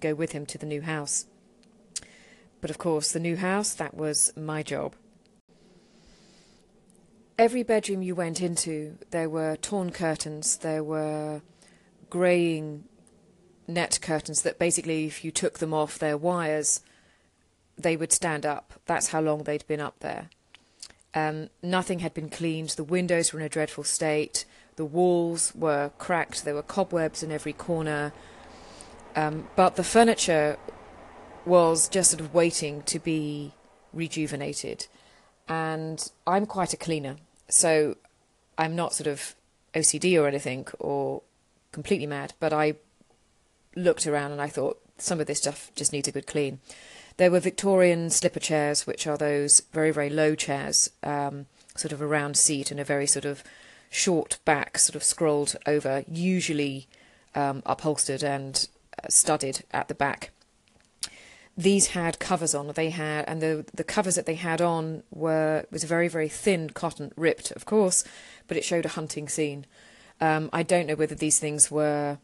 [0.00, 1.26] go with him to the new house.
[2.64, 4.94] But of course, the new house, that was my job.
[7.38, 11.42] Every bedroom you went into, there were torn curtains, there were
[12.08, 12.84] greying
[13.68, 16.80] net curtains that basically, if you took them off their wires,
[17.76, 18.72] they would stand up.
[18.86, 20.30] That's how long they'd been up there.
[21.12, 22.70] Um, nothing had been cleaned.
[22.70, 24.46] The windows were in a dreadful state.
[24.76, 26.46] The walls were cracked.
[26.46, 28.14] There were cobwebs in every corner.
[29.14, 30.56] Um, but the furniture
[31.46, 33.52] was just sort of waiting to be
[33.92, 34.86] rejuvenated.
[35.48, 37.16] And I'm quite a cleaner,
[37.48, 37.96] so
[38.56, 39.34] I'm not sort of
[39.74, 41.22] OCD or anything or
[41.72, 42.76] completely mad, but I
[43.76, 46.60] looked around and I thought some of this stuff just needs a good clean.
[47.16, 52.00] There were Victorian slipper chairs, which are those very, very low chairs, um, sort of
[52.00, 53.44] a round seat and a very sort of
[53.90, 56.88] short back, sort of scrolled over, usually
[57.34, 60.30] um, upholstered and uh, studded at the back.
[61.56, 62.66] These had covers on.
[62.68, 66.70] They had, and the the covers that they had on were was very very thin
[66.70, 68.04] cotton, ripped, of course,
[68.48, 69.66] but it showed a hunting scene.
[70.20, 72.18] Um, I don't know whether these things were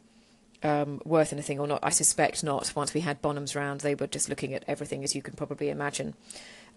[0.63, 1.81] um, worth anything or not.
[1.83, 2.73] I suspect not.
[2.75, 5.71] Once we had Bonhams round, they were just looking at everything, as you can probably
[5.71, 6.15] imagine.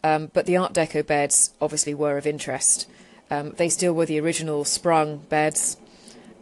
[0.03, 2.87] Um, but the Art Deco beds obviously were of interest.
[3.31, 5.77] Um, they still were the original sprung beds,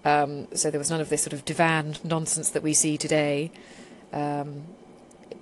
[0.03, 3.51] um, so there was none of this sort of divan nonsense that we see today.
[4.11, 4.63] Um,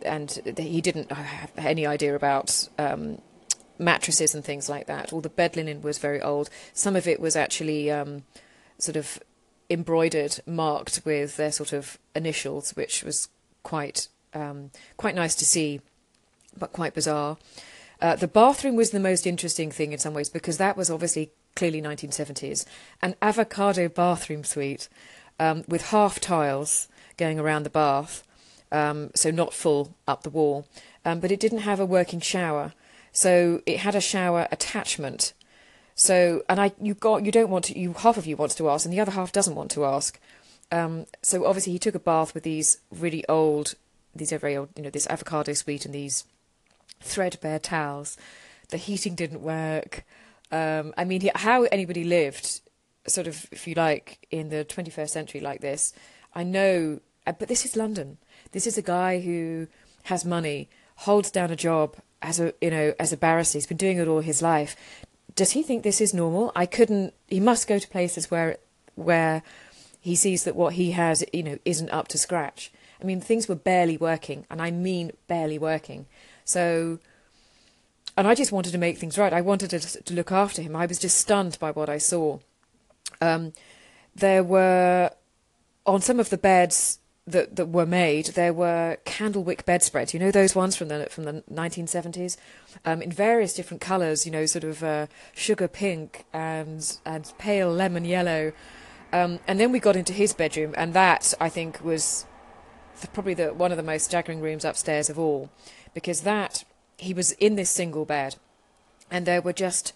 [0.03, 3.21] and he didn't have any idea about um,
[3.77, 5.13] mattresses and things like that.
[5.13, 6.49] All the bed linen was very old.
[6.73, 7.89] Some of it was actually
[8.79, 9.19] sort of
[9.69, 13.29] embroidered, marked with their sort of initials, which was
[13.63, 15.81] quite um, quite nice to see,
[16.57, 17.37] but quite bizarre.
[18.01, 21.31] Uh, the bathroom was the most interesting thing in some ways because that was obviously
[21.55, 22.65] clearly 1970s,
[23.01, 24.87] an avocado bathroom suite
[25.39, 28.23] um, with half tiles going around the bath,
[28.71, 30.67] um, so not full up the wall,
[31.05, 32.73] um, but it didn't have a working shower,
[33.11, 35.33] so it had a shower attachment
[35.99, 38.69] so, and I, you got, you don't want to, you half of you wants to
[38.69, 40.17] ask, and the other half doesn't want to ask.
[40.71, 43.75] Um, so obviously he took a bath with these really old,
[44.15, 46.23] these are very old, you know, this avocado suite and these
[47.01, 48.15] threadbare towels.
[48.69, 50.05] The heating didn't work.
[50.53, 52.61] Um, I mean, how anybody lived,
[53.05, 55.91] sort of, if you like, in the 21st century like this,
[56.33, 58.19] I know, uh, but this is London.
[58.51, 59.67] This is a guy who
[60.03, 63.57] has money, holds down a job as a, you know, as a barrister.
[63.57, 64.75] He's been doing it all his life
[65.39, 66.51] does he think this is normal?
[66.53, 67.13] I couldn't.
[67.29, 68.57] He must go to places where
[68.95, 69.41] where
[70.01, 72.71] he sees that what he has, you know, isn't up to scratch.
[73.01, 76.07] I mean, things were barely working, and I mean barely working.
[76.43, 76.99] So,
[78.17, 79.31] and I just wanted to make things right.
[79.31, 80.75] I wanted to, to look after him.
[80.75, 82.39] I was just stunned by what I saw.
[83.21, 83.53] Um,
[84.13, 85.11] there were
[85.85, 86.99] on some of the beds
[87.31, 90.13] that that were made, there were candlewick bedspreads.
[90.13, 92.37] You know those ones from the from the 1970s,
[92.85, 94.25] um, in various different colours.
[94.25, 98.53] You know, sort of uh, sugar pink and and pale lemon yellow.
[99.11, 102.25] Um, and then we got into his bedroom, and that I think was
[103.01, 105.49] the, probably the one of the most staggering rooms upstairs of all,
[105.93, 106.63] because that
[106.97, 108.35] he was in this single bed,
[109.09, 109.93] and there were just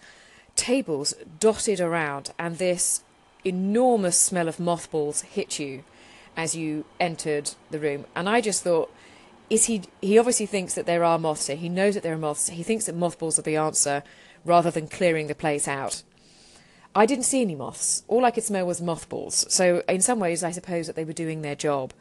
[0.56, 3.02] tables dotted around, and this
[3.44, 5.84] enormous smell of mothballs hit you
[6.36, 8.06] as you entered the room.
[8.14, 8.92] And I just thought,
[9.50, 9.82] is he?
[10.00, 11.56] He obviously thinks that there are moths here.
[11.56, 12.48] He knows that there are moths.
[12.48, 14.02] He thinks that mothballs are the answer,
[14.44, 16.02] rather than clearing the place out.
[16.94, 18.04] I didn't see any moths.
[18.06, 19.52] All I could smell was mothballs.
[19.52, 21.92] So in some ways, I suppose that they were doing their job,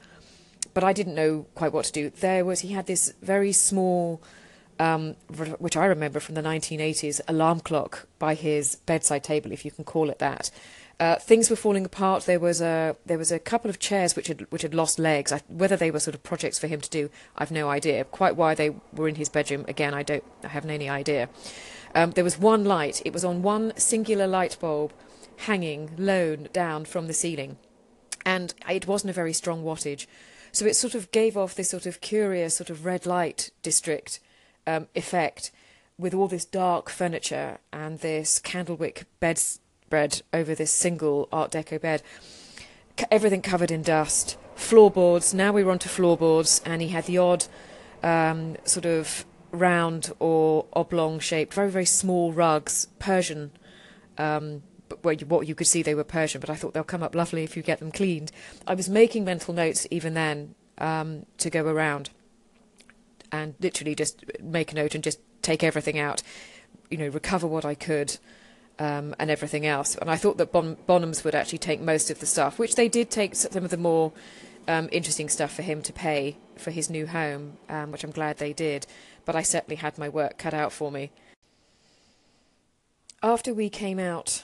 [0.74, 2.10] but I didn't know quite what to do.
[2.10, 4.22] There was he had this very small.
[4.80, 5.16] Um,
[5.60, 9.86] which I remember from the 1980s, alarm clock by his bedside table, if you can
[9.86, 10.50] call it that,
[11.00, 12.26] uh, things were falling apart.
[12.26, 15.32] There was a there was a couple of chairs which had which had lost legs.
[15.32, 18.04] I, whether they were sort of projects for him to do, I've no idea.
[18.04, 21.30] Quite why they were in his bedroom, again, I don't I haven't any idea.
[21.96, 23.02] Um, there was one light.
[23.06, 24.94] It was on one singular light bulb,
[25.38, 27.58] hanging low down from the ceiling,
[28.26, 30.06] and it wasn't a very strong wattage,
[30.52, 34.20] so it sort of gave off this sort of curious sort of red light district
[34.68, 35.52] um, effect
[35.98, 39.60] with all this dark furniture and this candlewick beds
[40.34, 42.02] over this single Art Deco bed.
[43.12, 44.38] Everything covered in dust.
[44.56, 45.34] Floorboards.
[45.34, 47.46] Now we were onto floorboards, and he had the odd
[48.04, 53.52] um, sort of round or oblong shaped, very very small rugs, Persian.
[54.18, 54.64] Um,
[55.02, 57.58] what you could see they were Persian, but I thought they'll come up lovely if
[57.58, 58.32] you get them cleaned.
[58.68, 62.12] I was making mental notes even then um, to go around
[63.32, 66.22] and literally just make a note and just take everything out,
[66.92, 68.18] you know, recover what I could
[68.80, 69.96] um, and everything else.
[69.96, 72.90] And I thought that bon- Bonhams would actually take most of the stuff, which they
[72.90, 74.12] did take some of the more
[74.68, 78.38] um, interesting stuff for him to pay for his new home, um, which I'm glad
[78.38, 78.88] they did.
[79.26, 81.12] But I certainly had my work cut out for me.
[83.22, 84.44] After we came out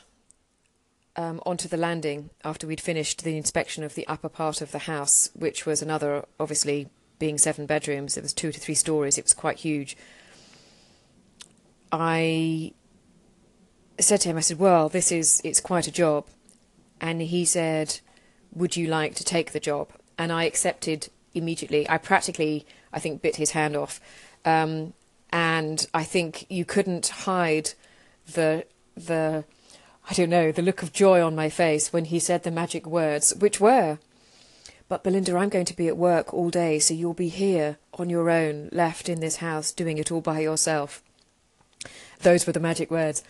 [1.15, 4.79] um, onto the landing after we'd finished the inspection of the upper part of the
[4.79, 6.87] house, which was another, obviously,
[7.17, 9.97] being seven bedrooms, it was two to three stories, it was quite huge.
[11.91, 12.73] I
[14.01, 16.27] said to him, I said, Well, this is, it's quite a job.
[17.01, 17.99] And he said,
[18.53, 19.89] Would you like to take the job?
[20.17, 21.89] And I accepted immediately.
[21.89, 23.99] I practically, I think, bit his hand off.
[24.45, 24.93] Um,
[25.31, 27.71] and I think you couldn't hide
[28.33, 29.43] the the
[30.09, 32.85] I don't know the look of joy on my face when he said the magic
[32.88, 33.99] words, which were,
[34.88, 38.09] "But Belinda, I'm going to be at work all day, so you'll be here on
[38.09, 41.03] your own, left in this house, doing it all by yourself."
[42.21, 43.23] Those were the magic words.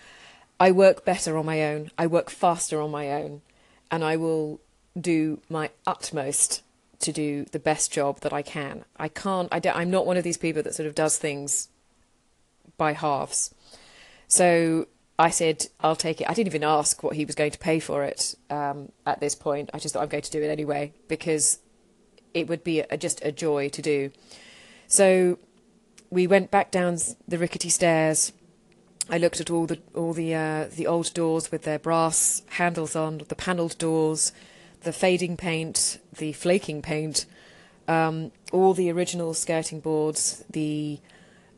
[0.59, 1.91] I work better on my own.
[1.97, 3.41] I work faster on my own,
[3.89, 4.59] and I will
[4.99, 6.63] do my utmost
[6.99, 8.83] to do the best job that I can.
[8.97, 9.47] I can't.
[9.51, 11.69] I don't, I'm not one of these people that sort of does things
[12.77, 13.53] by halves.
[14.27, 16.29] So I said, I'll take it.
[16.29, 19.35] I didn't even ask what he was going to pay for it um, at this
[19.35, 19.69] point.
[19.73, 21.59] I just thought I'm going to do it anyway because
[22.33, 24.11] it would be a, just a joy to do.
[24.87, 25.39] So
[26.09, 28.33] we went back down the rickety stairs.
[29.09, 32.95] I looked at all the all the uh, the old doors with their brass handles
[32.95, 34.31] on, the panelled doors,
[34.83, 37.25] the fading paint, the flaking paint,
[37.87, 40.99] um, all the original skirting boards, the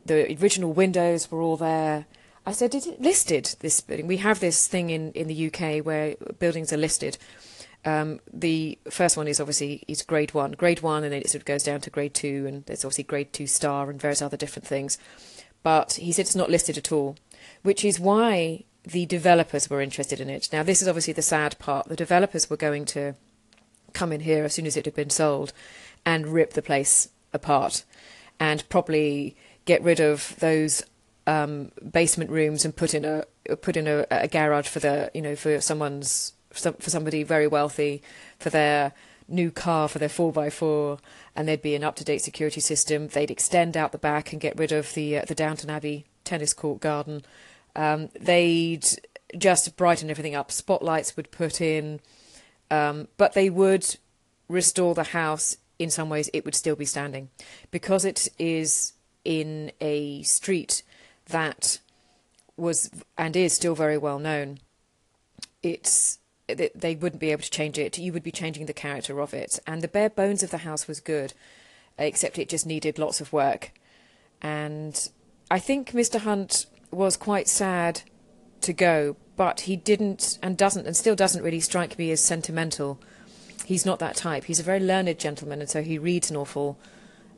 [0.06, 2.06] the original windows were all there.
[2.46, 5.84] I said, "Is it listed this building?" We have this thing in, in the UK
[5.84, 7.18] where buildings are listed.
[7.84, 11.42] Um, the first one is obviously is grade one, grade one, and then it sort
[11.42, 14.36] of goes down to grade two, and there's obviously grade two star and various other
[14.36, 14.98] different things.
[15.62, 17.16] But he said it's not listed at all,
[17.62, 20.48] which is why the developers were interested in it.
[20.52, 21.88] Now, this is obviously the sad part.
[21.88, 23.14] The developers were going to
[23.92, 25.52] come in here as soon as it had been sold
[26.04, 27.84] and rip the place apart
[28.40, 30.84] and probably get rid of those
[31.26, 33.24] um, basement rooms and put in a
[33.56, 38.02] put in a, a, garage for the you know for someone's for somebody very wealthy
[38.38, 38.92] for their
[39.28, 40.98] new car for their 4x4
[41.34, 44.72] and there'd be an up-to-date security system they'd extend out the back and get rid
[44.72, 47.22] of the uh, the Downton Abbey tennis court garden
[47.76, 48.86] um, they'd
[49.36, 50.50] just brighten everything up.
[50.50, 52.00] Spotlights would put in,
[52.70, 53.96] um, but they would
[54.48, 55.56] restore the house.
[55.78, 57.30] In some ways, it would still be standing
[57.70, 58.92] because it is
[59.24, 60.82] in a street
[61.26, 61.78] that
[62.56, 64.58] was and is still very well known.
[65.62, 67.98] It's they wouldn't be able to change it.
[67.98, 70.86] You would be changing the character of it, and the bare bones of the house
[70.86, 71.32] was good,
[71.98, 73.72] except it just needed lots of work.
[74.40, 75.08] And
[75.50, 76.20] I think Mr.
[76.20, 78.02] Hunt was quite sad
[78.60, 83.00] to go, but he didn't and doesn't and still doesn't really strike me as sentimental.
[83.64, 84.44] He's not that type.
[84.44, 86.78] He's a very learned gentleman, and so he reads an awful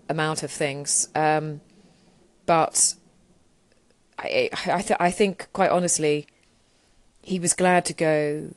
[0.08, 1.08] amount of things.
[1.14, 1.60] Um,
[2.46, 2.94] but
[4.18, 6.26] I, I, th- I think, quite honestly,
[7.22, 8.50] he was glad to go.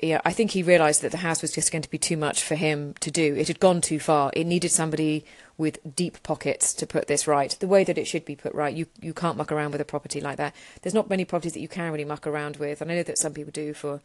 [0.00, 2.42] yeah, I think he realised that the house was just going to be too much
[2.42, 3.34] for him to do.
[3.34, 4.30] It had gone too far.
[4.34, 5.24] It needed somebody
[5.58, 8.74] with deep pockets to put this right, the way that it should be put right.
[8.74, 10.54] You you can't muck around with a property like that.
[10.80, 13.18] There's not many properties that you can really muck around with, and I know that
[13.18, 14.00] some people do for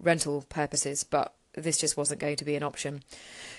[0.00, 3.02] rental purposes, but this just wasn't going to be an option.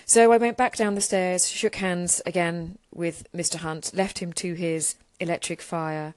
[0.04, 3.56] So I went back down the stairs, shook hands again with Mr.
[3.56, 6.14] Hunt, left him to his electric fire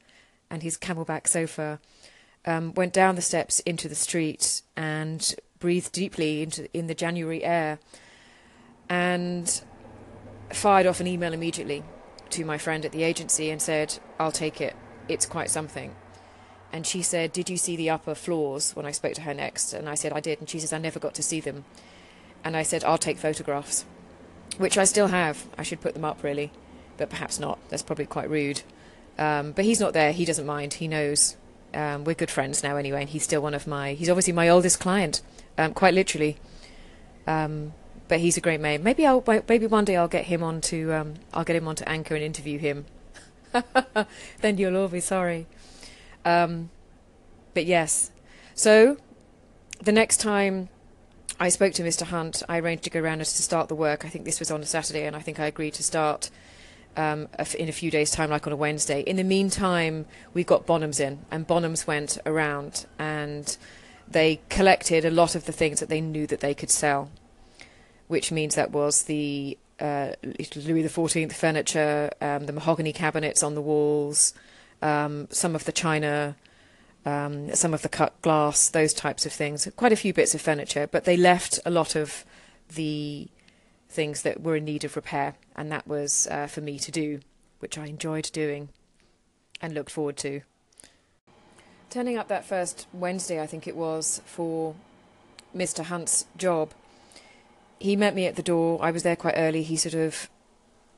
[0.49, 1.79] and his camelback sofa,
[2.45, 7.43] um, went down the steps into the street and breathed deeply into in the January
[7.43, 7.79] air,
[8.89, 9.61] and
[10.55, 11.83] fired off an email immediately
[12.31, 14.75] to my friend at the agency and said, I'll take it.
[15.07, 15.95] It's quite something.
[16.71, 19.73] And she said, Did you see the upper floors when I spoke to her next?
[19.73, 20.39] And I said, I did.
[20.39, 21.65] And she says, I never got to see them.
[22.43, 23.85] And I said, I'll take photographs,
[24.57, 25.47] which I still have.
[25.57, 26.51] I should put them up, really,
[26.97, 27.59] but perhaps not.
[27.69, 28.63] That's probably quite rude.
[29.17, 30.11] Um, but he's not there.
[30.11, 30.75] He doesn't mind.
[30.75, 31.37] He knows.
[31.73, 33.93] Um, we're good friends now, anyway, and he's still one of my.
[33.93, 35.21] He's obviously my oldest client,
[35.57, 36.37] um, quite literally.
[37.27, 37.73] Um,
[38.13, 38.79] but he's a great mate.
[38.79, 41.83] Maybe I'll maybe one day I'll get him on to um, I'll get him onto
[41.85, 42.85] Anchor and interview him.
[44.41, 45.47] then you'll all be sorry.
[46.23, 46.69] Um,
[47.55, 48.11] but yes,
[48.53, 48.97] so
[49.81, 50.69] the next time
[51.39, 52.03] I spoke to Mr.
[52.03, 54.05] Hunt, I arranged to go around to start the work.
[54.05, 56.29] I think this was on a Saturday, and I think I agreed to start
[56.95, 57.27] um,
[57.57, 59.01] in a few days' time, like on a Wednesday.
[59.01, 63.57] In the meantime, we got Bonhams in, and Bonhams went around and
[64.07, 67.09] they collected a lot of the things that they knew that they could sell
[68.07, 73.61] which means that was the uh, Louis XIV furniture, um, the mahogany cabinets on the
[73.61, 74.33] walls,
[74.81, 76.35] um, some of the china,
[77.05, 79.67] um, some of the cut glass, those types of things.
[79.75, 82.23] Quite a few bits of furniture, but they left a lot of
[82.75, 83.27] the
[83.89, 87.19] things that were in need of repair, and that was uh, for me to do,
[87.59, 88.69] which I enjoyed doing
[89.61, 90.41] and looked forward to.
[91.89, 94.75] Turning up that first Wednesday, I think it was, for
[95.55, 95.85] Mr.
[95.85, 96.71] Hunt's job.
[97.83, 98.79] He met me at the door.
[98.81, 99.61] I was there quite early.
[99.61, 100.29] He sort of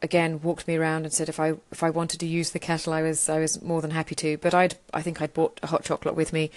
[0.04, 2.94] again walked me around and said if I if I wanted to use the kettle,
[2.94, 4.38] I was I was more than happy to.
[4.38, 6.52] But I'd I think I'd bought a hot chocolate with me.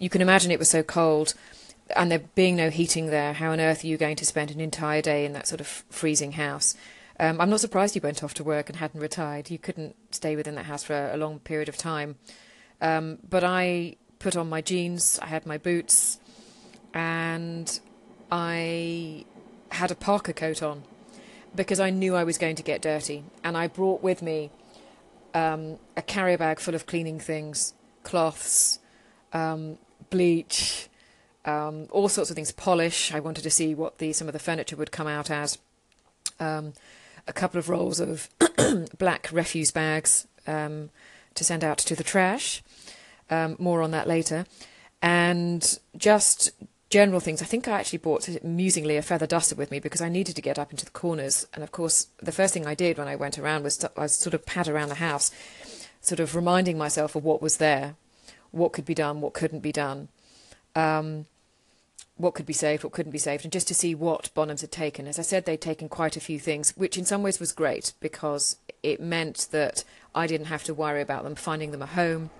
[0.00, 1.34] You can imagine it was so cold,
[1.94, 3.34] and there being no heating there.
[3.34, 5.68] How on earth are you going to spend an entire day in that sort of
[5.68, 6.74] freezing house?
[7.20, 9.48] Um, I'm not surprised you went off to work and hadn't retired.
[9.48, 12.16] You couldn't stay within that house for a, a long period of time.
[12.80, 16.18] Um, but I put on my jeans, I had my boots,
[16.92, 17.78] and
[18.32, 19.24] I
[19.70, 20.82] had a parka coat on
[21.54, 23.24] because I knew I was going to get dirty.
[23.42, 24.50] And I brought with me
[25.34, 28.78] um, a carrier bag full of cleaning things, cloths,
[29.32, 29.78] um,
[30.10, 30.88] bleach,
[31.44, 33.12] um, all sorts of things, polish.
[33.14, 35.58] I wanted to see what the some of the furniture would come out as.
[36.40, 36.74] Um,
[37.26, 38.28] a couple of rolls of
[38.98, 40.90] black refuse bags um,
[41.34, 42.62] to send out to the trash.
[43.30, 44.46] Um, more on that later.
[45.02, 46.50] And just
[46.90, 47.42] general things.
[47.42, 50.42] I think I actually bought, amusingly, a feather duster with me because I needed to
[50.42, 51.46] get up into the corners.
[51.54, 54.14] And of course, the first thing I did when I went around was, to, was
[54.14, 55.30] sort of pad around the house,
[56.00, 57.96] sort of reminding myself of what was there,
[58.50, 60.08] what could be done, what couldn't be done,
[60.74, 61.26] um,
[62.16, 64.72] what could be saved, what couldn't be saved, and just to see what Bonhams had
[64.72, 65.06] taken.
[65.06, 67.92] As I said, they'd taken quite a few things, which in some ways was great
[68.00, 69.84] because it meant that
[70.14, 72.30] I didn't have to worry about them finding them a home.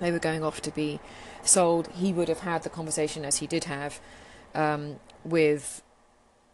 [0.00, 1.00] They were going off to be
[1.42, 4.00] sold, he would have had the conversation as he did have
[4.54, 5.82] um, with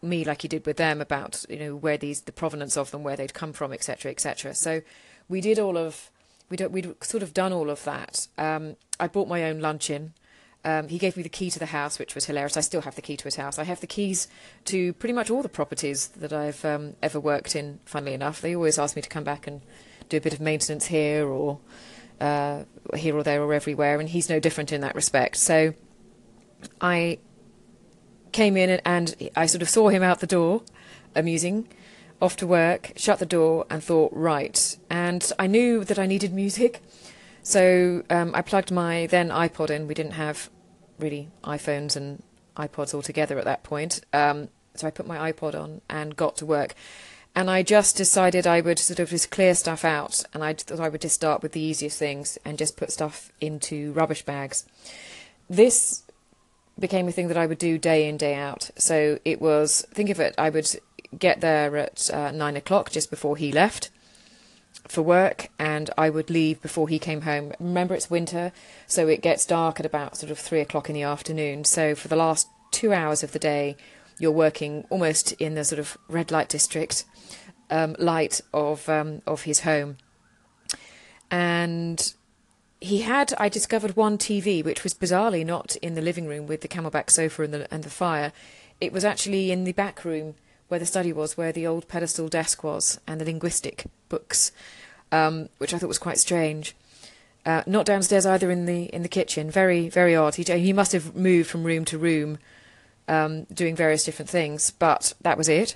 [0.01, 3.03] me, like he did with them, about you know where these the provenance of them,
[3.03, 4.53] where they'd come from, etc., etc.
[4.53, 4.81] So
[5.29, 6.11] we did all of
[6.49, 8.27] we we'd sort of done all of that.
[8.37, 10.13] Um, I bought my own lunch in.
[10.65, 12.55] Um, he gave me the key to the house, which was hilarious.
[12.55, 13.59] I still have the key to his house.
[13.59, 14.29] I have the keys
[14.65, 17.79] to pretty much all the properties that I've um, ever worked in.
[17.83, 19.61] Funnily enough, they always ask me to come back and
[20.07, 21.59] do a bit of maintenance here or
[22.19, 22.63] uh,
[22.95, 25.37] here or there or everywhere, and he's no different in that respect.
[25.37, 25.73] So
[26.81, 27.19] I
[28.31, 30.63] came in and, I sort of saw him out the door,
[31.15, 31.67] amusing,
[32.21, 34.77] off to work, shut the door, and thought, right.
[34.89, 36.81] And I knew that I needed music.
[37.43, 39.87] So um, I plugged my then iPod in.
[39.87, 40.49] We didn't have
[40.99, 42.23] really iPhones and
[42.55, 44.01] iPods all together at that point.
[44.13, 46.75] Um, so I put my iPod on and got to work.
[47.35, 50.79] And I just decided I would sort of just clear stuff out, and I thought
[50.79, 54.65] I would just start with the easiest things and just put stuff into rubbish bags.
[55.49, 56.03] This
[56.79, 58.69] became a thing that I would do day in, day out.
[58.77, 60.69] So it was, think of it, I would
[61.17, 63.89] get there at uh, nine o'clock just before he left
[64.87, 67.53] for work, and I would leave before he came home.
[67.59, 68.51] Remember, it's winter,
[68.85, 71.63] so it gets dark at about sort of three o'clock in the afternoon.
[71.63, 73.77] So for the last two hours of the day,
[74.19, 77.05] you're working almost in the sort of red light district
[77.69, 79.97] um, light of um, of his home,
[81.31, 82.13] and
[82.79, 86.61] he had I discovered one TV which was bizarrely not in the living room with
[86.61, 88.31] the camelback sofa and the and the fire.
[88.81, 90.35] It was actually in the back room
[90.67, 94.51] where the study was, where the old pedestal desk was, and the linguistic books,
[95.11, 96.75] um, which I thought was quite strange.
[97.45, 99.49] Uh, not downstairs either in the in the kitchen.
[99.49, 100.35] Very very odd.
[100.35, 102.37] He he must have moved from room to room,
[103.07, 105.75] um, doing various different things, but that was it.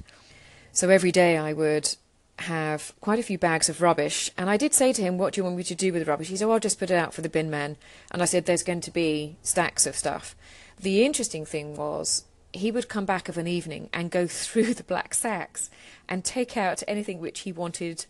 [0.71, 1.95] So every day I would
[2.39, 4.29] have quite a few bags of rubbish.
[4.37, 6.09] And I did say to him, What do you want me to do with the
[6.09, 6.27] rubbish?
[6.27, 7.77] He said, oh, I'll just put it out for the bin men.
[8.11, 10.35] And I said, There's going to be stacks of stuff.
[10.79, 14.83] The interesting thing was, he would come back of an evening and go through the
[14.83, 15.69] black sacks
[16.07, 18.05] and take out anything which he wanted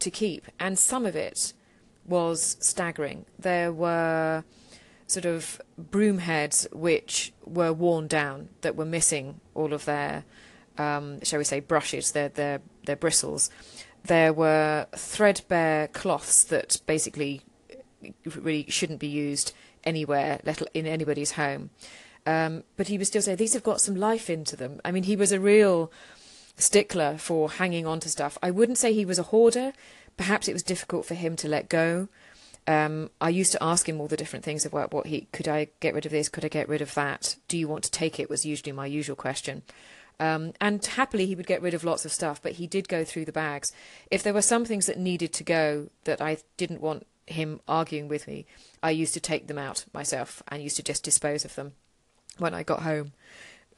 [0.00, 0.46] to keep.
[0.58, 1.52] And some of it
[2.04, 3.26] was staggering.
[3.38, 4.44] There were
[5.12, 10.24] sort of broom heads which were worn down, that were missing all of their
[10.78, 13.50] um, shall we say, brushes, their their their bristles.
[14.04, 17.42] There were threadbare cloths that basically
[18.24, 19.52] really shouldn't be used
[19.84, 21.70] anywhere, let in anybody's home.
[22.26, 24.80] Um, but he was still saying these have got some life into them.
[24.84, 25.92] I mean, he was a real
[26.56, 28.38] stickler for hanging on to stuff.
[28.42, 29.72] I wouldn't say he was a hoarder.
[30.16, 32.08] Perhaps it was difficult for him to let go.
[32.66, 35.68] Um, I used to ask him all the different things about what he could I
[35.80, 37.36] get rid of this, could I get rid of that?
[37.48, 38.30] Do you want to take it?
[38.30, 39.62] Was usually my usual question.
[40.20, 43.04] Um, and happily, he would get rid of lots of stuff, but he did go
[43.04, 43.72] through the bags.
[44.10, 48.06] If there were some things that needed to go that I didn't want him arguing
[48.08, 48.46] with me,
[48.82, 51.72] I used to take them out myself and used to just dispose of them
[52.38, 53.12] when I got home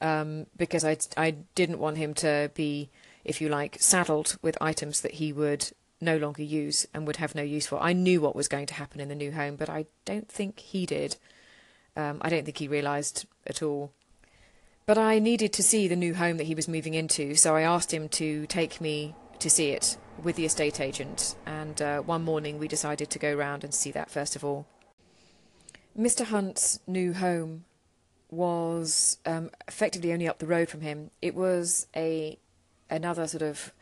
[0.01, 2.89] um, because I, I didn't want him to be,
[3.23, 5.71] if you like, saddled with items that he would
[6.01, 7.81] no longer use and would have no use for.
[7.81, 10.59] I knew what was going to happen in the new home, but I don't think
[10.59, 11.17] he did.
[11.95, 13.91] Um, I don't think he realised at all
[14.85, 17.61] but I needed to see the new home that he was moving into, so I
[17.61, 22.23] asked him to take me to see it with the estate agent, and uh, one
[22.23, 24.67] morning we decided to go round and see that first of all.
[25.97, 26.25] Mr.
[26.25, 27.65] Hunt's new home
[28.29, 31.09] was um, effectively only up the road from him.
[31.21, 32.37] It was a
[32.89, 33.73] another sort of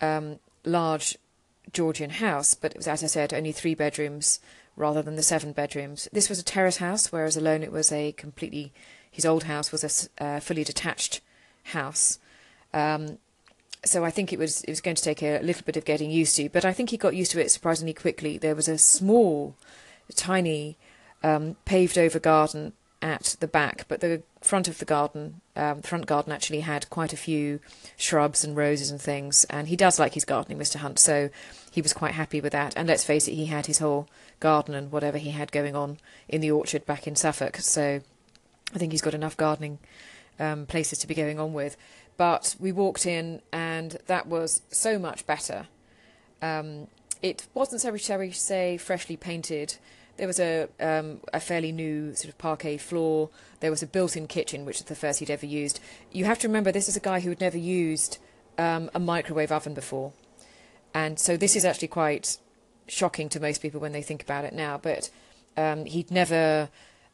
[0.00, 1.18] um, large
[1.72, 4.40] Georgian house, but it was, as I said, only three bedrooms
[4.76, 6.08] rather than the seven bedrooms.
[6.12, 8.72] This was a terrace house, whereas alone it was a completely.
[9.10, 11.20] His old house was a uh, fully detached
[11.64, 12.18] house.
[12.72, 13.18] Um,
[13.84, 16.10] so I think it was it was going to take a little bit of getting
[16.10, 18.38] used to, but I think he got used to it surprisingly quickly.
[18.38, 19.56] There was a small,
[20.14, 20.76] tiny,
[21.22, 25.88] um, paved over garden at the back, but the front of the garden, um, the
[25.88, 27.60] front garden actually had quite a few
[27.96, 29.44] shrubs and roses and things.
[29.44, 30.76] And he does like his gardening, Mr.
[30.76, 31.30] Hunt, so
[31.70, 32.74] he was quite happy with that.
[32.76, 34.08] And let's face it, he had his whole
[34.40, 35.98] garden and whatever he had going on
[36.28, 38.00] in the orchard back in Suffolk, so
[38.74, 39.78] I think he's got enough gardening
[40.38, 41.76] um, places to be going on with.
[42.16, 45.68] But we walked in, and that was so much better.
[46.42, 46.88] Um,
[47.22, 49.76] it wasn't, shall we say, freshly painted
[50.20, 53.30] there was a um, a fairly new sort of parquet floor.
[53.60, 55.80] There was a built-in kitchen, which was the first he'd ever used.
[56.12, 58.18] You have to remember this is a guy who had never used
[58.58, 60.12] um, a microwave oven before,
[60.94, 62.38] and so this is actually quite
[62.88, 64.78] shocking to most people when they think about it now.
[64.78, 65.10] But
[65.56, 66.68] um, he'd never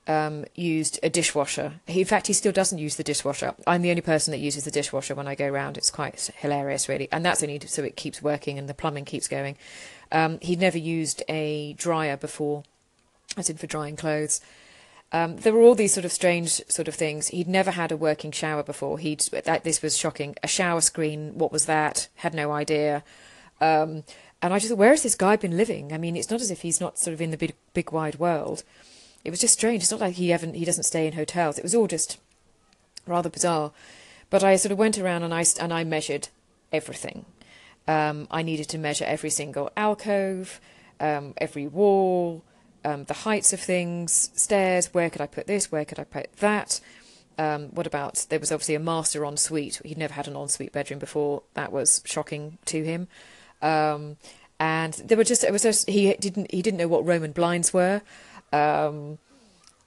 [0.07, 1.81] um, used a dishwasher.
[1.87, 3.55] He, in fact, he still doesn't use the dishwasher.
[3.67, 5.77] I'm the only person that uses the dishwasher when I go around.
[5.77, 9.29] It's quite hilarious, really, and that's only so it keeps working and the plumbing keeps
[9.29, 9.57] going.
[10.13, 12.63] Um, he'd never used a dryer before
[13.37, 14.41] as in for drying clothes.
[15.13, 17.29] Um, there were all these sort of strange sort of things.
[17.29, 18.99] He'd never had a working shower before.
[18.99, 20.37] He'd that this was shocking.
[20.43, 22.09] A shower screen, what was that?
[22.17, 23.05] Had no idea.
[23.61, 24.05] Um,
[24.43, 25.93] and I just thought, where has this guy been living?
[25.93, 28.19] I mean, it's not as if he's not sort of in the big, big wide
[28.19, 28.63] world.
[29.25, 29.83] It was just strange.
[29.83, 31.59] It's not like he haven't he doesn't stay in hotels.
[31.59, 32.19] It was all just
[33.07, 33.73] rather bizarre.
[34.31, 36.29] But I sort of went around and I and I measured
[36.73, 37.25] everything.
[37.89, 40.61] Um, I needed to measure every single alcove,
[41.01, 42.43] um, every wall,
[42.85, 46.33] um, the heights of things, stairs, where could I put this, where could I put
[46.37, 46.81] that.
[47.39, 49.81] Um, what about there was obviously a master ensuite.
[49.85, 51.43] He'd never had an ensuite bedroom before.
[51.55, 53.09] That was shocking to him.
[53.63, 54.17] Um,
[54.59, 57.73] and there were just it was just he didn't he didn't know what Roman blinds
[57.73, 58.03] were.
[58.53, 59.19] Um,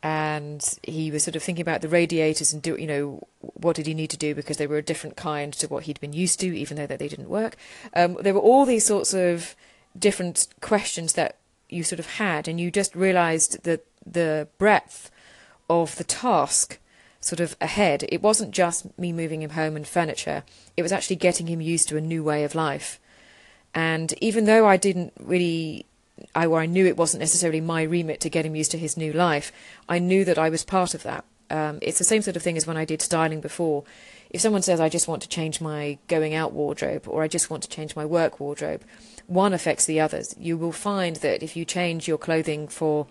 [0.01, 3.85] and he was sort of thinking about the radiators and do you know what did
[3.85, 6.39] he need to do because they were a different kind to what he'd been used
[6.39, 7.57] to, even though that they didn't work.
[7.93, 9.55] Um, there were all these sorts of
[9.97, 15.11] different questions that you sort of had, and you just realised that the breadth
[15.69, 16.79] of the task
[17.19, 18.05] sort of ahead.
[18.09, 20.43] It wasn't just me moving him home and furniture,
[20.77, 22.99] it was actually getting him used to a new way of life.
[23.73, 25.85] And even though I didn't really,
[26.35, 29.13] I, I knew it wasn't necessarily my remit to get him used to his new
[29.13, 29.51] life,
[29.87, 31.25] I knew that I was part of that.
[31.49, 33.83] Um, it's the same sort of thing as when I did styling before.
[34.29, 37.49] If someone says, I just want to change my going out wardrobe, or I just
[37.49, 38.83] want to change my work wardrobe,
[39.25, 40.35] one affects the others.
[40.37, 43.07] You will find that if you change your clothing for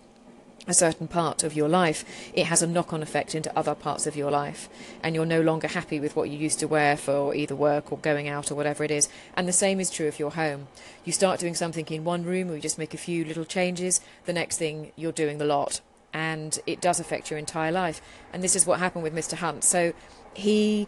[0.69, 4.05] a certain part of your life, it has a knock on effect into other parts
[4.05, 4.69] of your life.
[5.01, 7.97] And you're no longer happy with what you used to wear for either work or
[7.97, 9.09] going out or whatever it is.
[9.35, 10.67] And the same is true of your home.
[11.03, 14.01] You start doing something in one room or you just make a few little changes,
[14.25, 15.81] the next thing you're doing the lot.
[16.13, 18.01] And it does affect your entire life.
[18.31, 19.37] And this is what happened with Mr.
[19.37, 19.63] Hunt.
[19.63, 19.93] So
[20.33, 20.87] he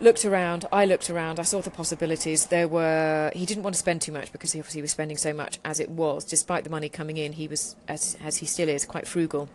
[0.00, 0.66] looked around.
[0.72, 1.40] I looked around.
[1.40, 2.46] I saw the possibilities.
[2.46, 3.30] There were.
[3.34, 5.80] He didn't want to spend too much because he obviously was spending so much as
[5.80, 6.24] it was.
[6.24, 9.48] Despite the money coming in, he was, as as he still is, quite frugal.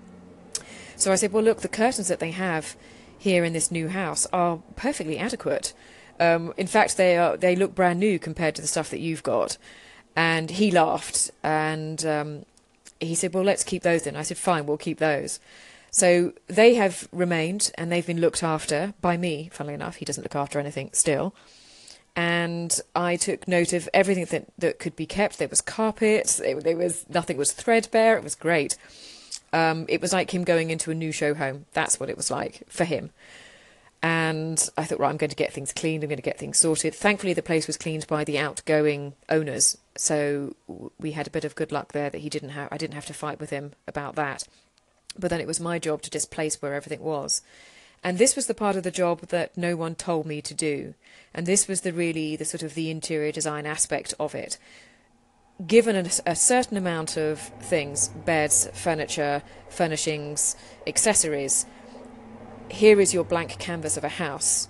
[0.96, 2.76] So I said, "Well, look, the curtains that they have
[3.18, 5.74] here in this new house are perfectly adequate.
[6.20, 7.38] Um, in fact, they are.
[7.38, 9.58] They look brand new compared to the stuff that you've got."
[10.14, 12.46] And he laughed and um,
[13.00, 15.40] he said, "Well, let's keep those then." I said, "Fine, we'll keep those."
[15.92, 19.98] So they have remained and they've been looked after by me, funnily enough.
[19.98, 21.36] He doesn't look after anything still.
[22.16, 25.38] And I took note of everything that, that could be kept.
[25.38, 28.18] There was carpet, there was nothing was threadbare.
[28.18, 28.78] It was great.
[29.54, 31.66] Um, it was like him going into a new show home.
[31.74, 33.12] That's what it was like for him.
[34.04, 36.04] And I thought, right, I'm going to get things cleaned.
[36.04, 36.96] I'm going to get things sorted.
[36.96, 40.56] Thankfully, the place was cleaned by the outgoing owners, so
[41.00, 42.70] we had a bit of good luck there that he didn't have.
[42.72, 44.48] I didn't have to fight with him about that.
[45.18, 47.42] But then it was my job to just place where everything was.
[48.04, 50.96] And this was the part of the job that no one told me to do.
[51.34, 54.58] And this was the really the sort of the interior design aspect of it.
[55.66, 60.56] Given a, a certain amount of things, beds, furniture, furnishings,
[60.88, 61.68] accessories,
[62.70, 64.68] here is your blank canvas of a house.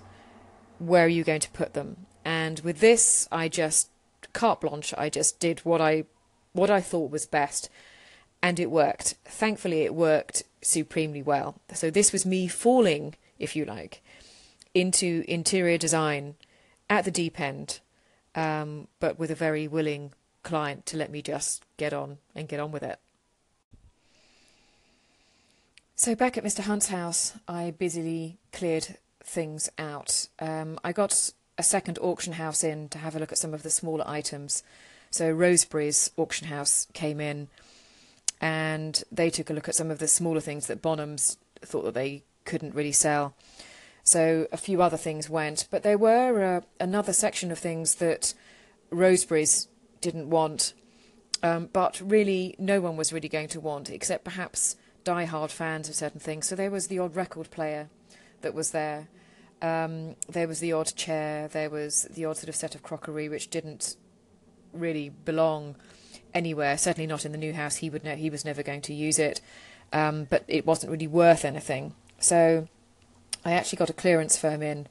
[0.78, 2.06] Where are you going to put them?
[2.24, 3.88] And with this, I just
[4.34, 4.92] carte blanche.
[4.98, 6.04] I just did what I
[6.52, 7.70] what I thought was best
[8.42, 9.14] and it worked.
[9.24, 11.56] Thankfully, it worked supremely well.
[11.72, 14.02] So, this was me falling, if you like,
[14.74, 16.34] into interior design
[16.90, 17.80] at the deep end,
[18.34, 20.12] um, but with a very willing
[20.42, 22.98] client to let me just get on and get on with it.
[25.94, 26.60] So back at Mr.
[26.60, 30.26] Hunt's house, I busily cleared things out.
[30.40, 33.62] Um, I got a second auction house in to have a look at some of
[33.62, 34.64] the smaller items.
[35.10, 37.48] So Roseberys auction house came in,
[38.42, 41.94] and they took a look at some of the smaller things that Bonhams thought that
[41.94, 43.34] they couldn't really sell.
[44.02, 48.34] So a few other things went, but there were uh, another section of things that
[48.90, 49.68] Roseberys
[50.00, 50.74] didn't want,
[51.44, 54.74] um, but really no one was really going to want, except perhaps
[55.04, 56.48] die-hard fans of certain things.
[56.48, 57.90] So there was the odd record player
[58.40, 59.06] that was there.
[59.60, 61.46] Um, there was the odd chair.
[61.46, 63.94] There was the odd sort of set of crockery which didn't
[64.72, 65.76] really belong
[66.34, 66.76] anywhere.
[66.78, 67.76] Certainly not in the new house.
[67.76, 69.40] He would know he was never going to use it,
[69.92, 71.94] um, but it wasn't really worth anything.
[72.18, 72.68] So
[73.44, 74.86] I actually got a clearance firm in.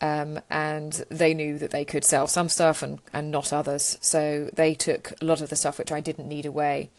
[0.00, 3.96] Um, and they knew that they could sell some stuff and, and not others.
[4.00, 6.90] So they took a lot of the stuff which I didn't need away.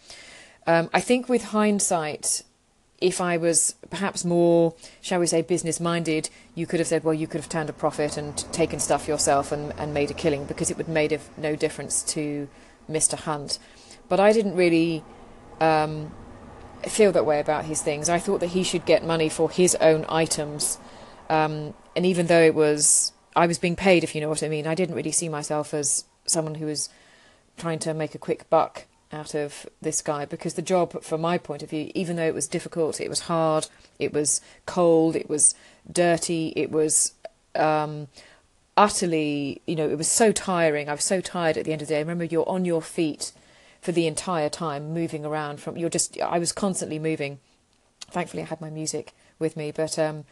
[0.66, 2.42] Um, I think with hindsight,
[3.00, 7.14] if I was perhaps more, shall we say, business minded, you could have said, well,
[7.14, 10.46] you could have turned a profit and taken stuff yourself and, and made a killing
[10.46, 12.48] because it would made no difference to
[12.90, 13.18] Mr.
[13.18, 13.60] Hunt.
[14.08, 15.04] But I didn't really
[15.60, 16.14] um,
[16.84, 18.10] feel that way about his things.
[18.10, 20.78] I thought that he should get money for his own items.
[21.30, 24.50] Um, and even though it was, I was being paid, if you know what I
[24.50, 26.90] mean, I didn't really see myself as someone who was
[27.58, 31.38] trying to make a quick buck out of this guy because the job, from my
[31.38, 33.68] point of view, even though it was difficult, it was hard,
[33.98, 35.56] it was cold, it was
[35.90, 37.14] dirty, it was
[37.56, 38.08] um,
[38.78, 40.90] utterly, you know, it was so tiring.
[40.90, 42.00] I was so tired at the end of the day.
[42.00, 43.32] Remember, you're on your feet
[43.82, 45.78] for the entire time, moving around from.
[45.78, 46.20] You're just.
[46.22, 47.40] I was constantly moving.
[48.10, 50.26] Thankfully, I had my music with me, but um,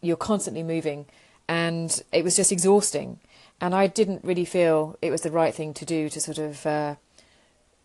[0.00, 1.06] you're constantly moving,
[1.48, 3.20] and it was just exhausting.
[3.60, 6.66] And I didn't really feel it was the right thing to do to sort of.
[6.66, 6.94] Uh,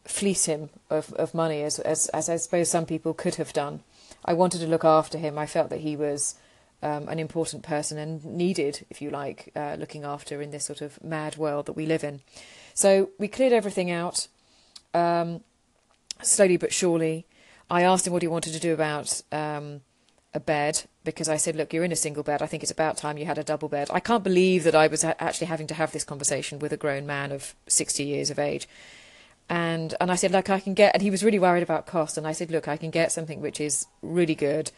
[0.05, 3.81] fleece him of, of money as, as as I suppose some people could have done.
[4.23, 5.37] I wanted to look after him.
[5.37, 6.35] I felt that he was
[6.81, 10.81] um, an important person and needed, if you like, uh, looking after in this sort
[10.81, 12.21] of mad world that we live in.
[12.73, 14.27] So we cleared everything out,
[14.93, 15.41] um,
[16.21, 17.25] slowly but surely.
[17.69, 19.81] I asked him what he wanted to do about um,
[20.33, 22.41] a bed because I said, "Look, you're in a single bed.
[22.41, 24.87] I think it's about time you had a double bed." I can't believe that I
[24.87, 28.37] was actually having to have this conversation with a grown man of sixty years of
[28.37, 28.67] age
[29.49, 32.17] and and I said like I can get and he was really worried about cost
[32.17, 34.71] and I said look I can get something which is really good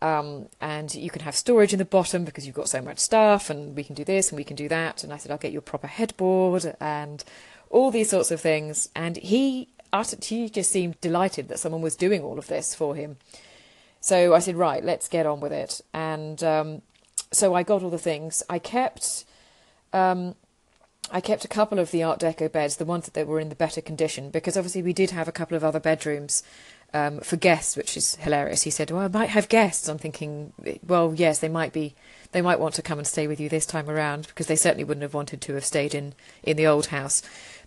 [0.00, 3.50] um, and you can have storage in the bottom because you've got so much stuff
[3.50, 5.02] and we can do this and we can do that.
[5.02, 7.24] And I said I'll get you a proper headboard and
[7.70, 8.90] all these sorts of things.
[8.94, 12.94] And he uttered, he just seemed delighted that someone was doing all of this for
[12.94, 13.16] him.
[14.00, 15.80] So I said right let's get on with it.
[15.92, 16.82] And um,
[17.32, 18.42] so I got all the things.
[18.48, 19.24] I kept
[19.92, 20.36] um,
[21.10, 23.54] I kept a couple of the Art Deco beds, the ones that were in the
[23.54, 26.42] better condition, because obviously we did have a couple of other bedrooms
[26.94, 28.62] um, for guests, which is hilarious.
[28.62, 30.52] He said, "Well, I might have guests." I'm thinking,
[30.86, 31.94] well, yes, they might be.
[32.32, 34.84] They might want to come and stay with you this time around because they certainly
[34.84, 37.22] wouldn't have wanted to have stayed in in the old house.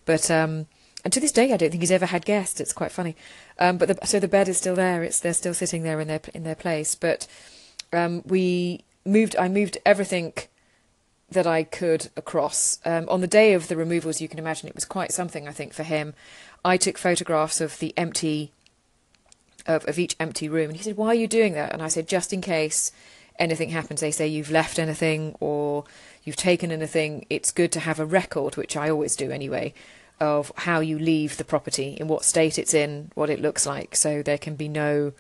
[0.06, 0.68] But um,
[1.04, 2.60] and to this day, I don't think he's ever had guests.
[2.60, 3.16] It's quite funny.
[3.60, 5.04] Um, but the, so the bed is still there.
[5.04, 6.96] It's they're still sitting there in their in their place.
[6.96, 7.28] But
[7.94, 9.36] um, we moved.
[9.38, 10.34] I moved everything
[11.32, 12.80] that I could across.
[12.86, 15.52] Um, on the day of the removals, you can imagine it was quite something, I
[15.52, 16.14] think, for him.
[16.64, 18.52] I took photographs of the empty,
[19.68, 21.74] of, of each empty room, and he said, Why are you doing that?
[21.74, 22.92] And I said, Just in case
[23.40, 25.84] anything happens, they say you've left anything or
[26.24, 29.74] you've taken anything, it's good to have a record, which I always do anyway,
[30.20, 33.96] of how you leave the property, in what state it's in, what it looks like,
[33.96, 35.14] so there can be no.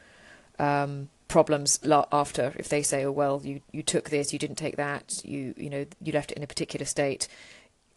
[0.59, 1.79] Um, problems
[2.11, 5.55] after if they say, "Oh well, you you took this, you didn't take that, you
[5.57, 7.29] you know you left it in a particular state."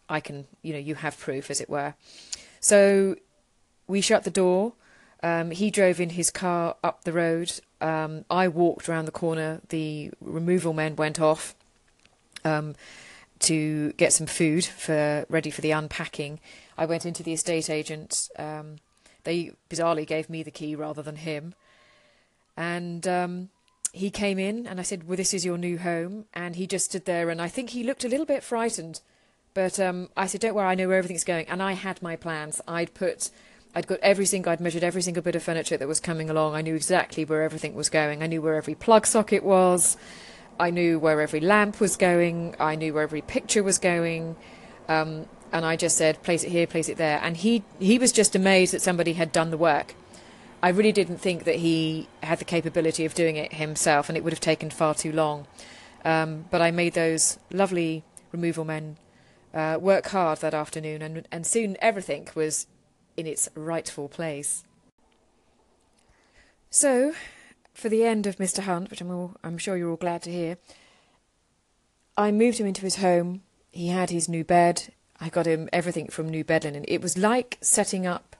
[0.07, 1.95] I can you know you have proof, as it were.
[2.59, 3.15] So
[3.87, 4.73] we shut the door.
[5.25, 7.51] Um, he drove in his car up the road.
[7.81, 9.59] Um, I walked around the corner.
[9.69, 11.55] The removal men went off
[12.43, 12.75] um,
[13.39, 16.39] to get some food for ready for the unpacking.
[16.77, 18.29] I went into the estate agent.
[18.37, 18.75] Um,
[19.23, 21.55] they bizarrely gave me the key rather than him.
[22.55, 23.49] And um,
[23.93, 26.25] he came in and I said, Well, this is your new home.
[26.35, 29.01] And he just stood there and I think he looked a little bit frightened.
[29.55, 31.47] But um, I said, Don't worry, I know where everything's going.
[31.47, 32.61] And I had my plans.
[32.67, 33.31] I'd put.
[33.75, 36.55] I'd got every single, I'd measured every single bit of furniture that was coming along.
[36.55, 38.23] I knew exactly where everything was going.
[38.23, 39.97] I knew where every plug socket was.
[40.57, 42.55] I knew where every lamp was going.
[42.57, 44.37] I knew where every picture was going.
[44.87, 47.19] Um, and I just said, place it here, place it there.
[47.21, 49.93] And he, he was just amazed that somebody had done the work.
[50.63, 54.23] I really didn't think that he had the capability of doing it himself, and it
[54.23, 55.47] would have taken far too long.
[56.03, 58.97] Um, but I made those lovely removal men
[59.53, 62.67] uh, work hard that afternoon, and, and soon everything was
[63.17, 64.63] in its rightful place.
[66.69, 67.13] So,
[67.73, 68.63] for the end of Mr.
[68.63, 70.57] Hunt, which I'm, all, I'm sure you're all glad to hear,
[72.17, 73.43] I moved him into his home.
[73.71, 74.93] He had his new bed.
[75.19, 76.85] I got him everything from new bed linen.
[76.87, 78.35] It was like setting up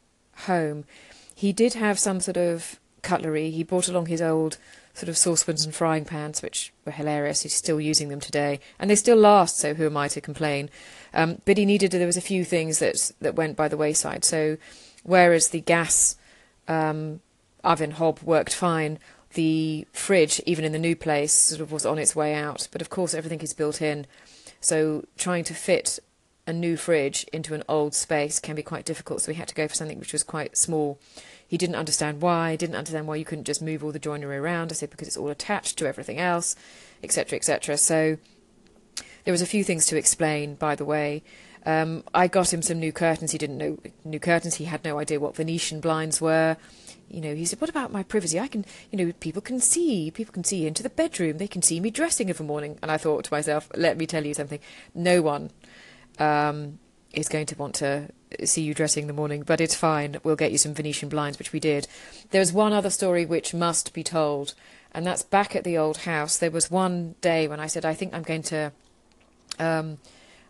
[0.46, 0.86] home.
[1.34, 3.52] He did have some sort of cutlery.
[3.52, 4.58] He brought along his old
[4.94, 7.44] sort of saucepans and frying pans, which were hilarious.
[7.44, 9.60] He's still using them today, and they still last.
[9.60, 10.70] So who am I to complain?
[11.14, 11.92] Um, but he needed.
[11.92, 14.26] There was a few things that that went by the wayside.
[14.26, 14.58] So
[15.04, 16.18] whereas the gas
[16.68, 17.22] um,
[17.64, 19.00] oven hob worked fine,
[19.36, 22.68] the fridge, even in the new place, sort of was on its way out.
[22.72, 24.08] But of course, everything is built in.
[24.60, 26.00] So trying to fit
[26.48, 29.22] a new fridge into an old space can be quite difficult.
[29.22, 31.00] So we had to go for something which was quite small.
[31.48, 34.72] He didn't understand why, didn't understand why you couldn't just move all the joinery around.
[34.72, 36.56] I said because it's all attached to everything else,
[37.04, 37.78] etc., etc.
[37.78, 38.18] So
[39.24, 41.24] there was a few things to explain, by the way.
[41.66, 43.32] Um, I got him some new curtains.
[43.32, 44.56] He didn't know new curtains.
[44.56, 46.58] He had no idea what Venetian blinds were.
[47.10, 48.40] You know, he said, "What about my privacy?
[48.40, 50.12] I can, you know, people can see.
[50.12, 51.38] People can see into the bedroom.
[51.38, 54.06] They can see me dressing of a morning." And I thought to myself, "Let me
[54.06, 54.60] tell you something.
[54.94, 55.52] No one
[56.20, 56.80] um,
[57.16, 58.10] is going to want to
[58.44, 60.18] see you dressing in the morning, but it's fine.
[60.24, 61.88] We'll get you some Venetian blinds, which we did.
[62.32, 64.54] There's one other story which must be told,
[64.94, 66.38] and that's back at the old house.
[66.38, 68.72] There was one day when I said, I think I'm going to.
[69.60, 69.98] Um,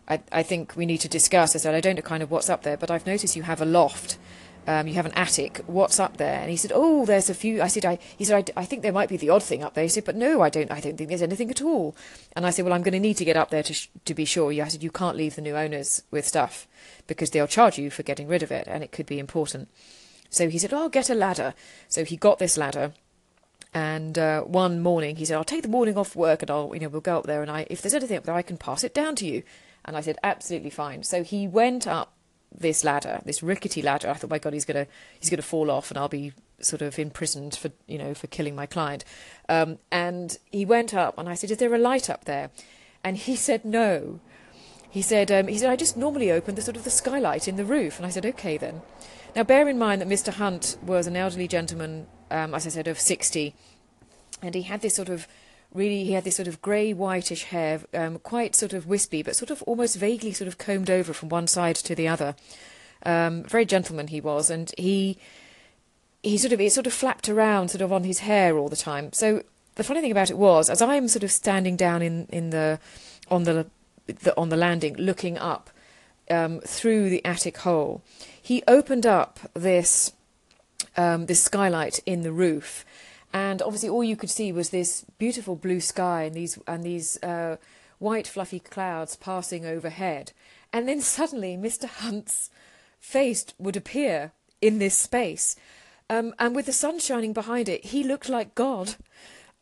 [0.08, 1.56] I, I think we need to discuss.
[1.56, 3.60] I said, I don't know kind of what's up there, but I've noticed you have
[3.60, 4.18] a loft.
[4.68, 5.60] Um, you have an attic.
[5.66, 6.40] What's up there?
[6.40, 7.62] And he said, Oh, there's a few.
[7.62, 9.74] I said, I, he said, I, I think there might be the odd thing up
[9.74, 9.84] there.
[9.84, 10.70] He said, But no, I don't.
[10.72, 11.94] I don't think there's anything at all.
[12.34, 14.14] And I said, Well, I'm going to need to get up there to sh- to
[14.14, 14.50] be sure.
[14.50, 16.66] I said, You can't leave the new owners with stuff
[17.06, 19.68] because they'll charge you for getting rid of it, and it could be important.
[20.30, 21.54] So he said, Oh, I'll get a ladder.
[21.88, 22.92] So he got this ladder.
[23.72, 26.80] And uh, one morning he said, "I'll take the morning off work, and I'll, you
[26.80, 28.82] know, we'll go up there, and I, if there's anything up there, I can pass
[28.82, 29.42] it down to you."
[29.84, 32.15] And I said, "Absolutely fine." So he went up
[32.58, 34.08] this ladder, this rickety ladder.
[34.08, 34.86] I thought, my God, he's gonna
[35.18, 38.54] he's gonna fall off, and I'll be sort of imprisoned for you know for killing
[38.54, 39.04] my client.
[39.48, 42.50] Um, and he went up, and I said, "Is there a light up there?"
[43.04, 44.20] And he said, "No."
[44.88, 47.56] He said, um, "He said I just normally open the sort of the skylight in
[47.56, 48.82] the roof." And I said, "Okay then."
[49.34, 50.32] Now bear in mind that Mr.
[50.32, 53.54] Hunt was an elderly gentleman, um, as I said, of sixty,
[54.40, 55.28] and he had this sort of
[55.76, 59.36] really he had this sort of grey whitish hair, um, quite sort of wispy, but
[59.36, 62.34] sort of almost vaguely sort of combed over from one side to the other.
[63.04, 65.18] Um, very gentleman he was, and he
[66.22, 68.76] he sort of it sort of flapped around sort of on his hair all the
[68.76, 69.12] time.
[69.12, 69.42] So
[69.76, 72.80] the funny thing about it was, as I'm sort of standing down in in the
[73.30, 73.66] on the,
[74.06, 75.70] the on the landing, looking up
[76.30, 78.02] um, through the attic hole,
[78.40, 80.12] he opened up this
[80.96, 82.84] um, this skylight in the roof
[83.36, 87.22] and obviously all you could see was this beautiful blue sky and these and these
[87.22, 87.56] uh,
[87.98, 90.32] white fluffy clouds passing overhead.
[90.72, 91.84] And then suddenly, Mr.
[91.84, 92.48] Hunt's
[92.98, 94.32] face would appear
[94.62, 95.54] in this space,
[96.08, 98.94] um, and with the sun shining behind it, he looked like God.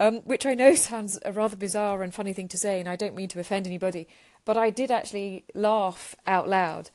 [0.00, 2.96] Um, which I know sounds a rather bizarre and funny thing to say, and I
[2.96, 4.06] don't mean to offend anybody,
[4.44, 6.90] but I did actually laugh out loud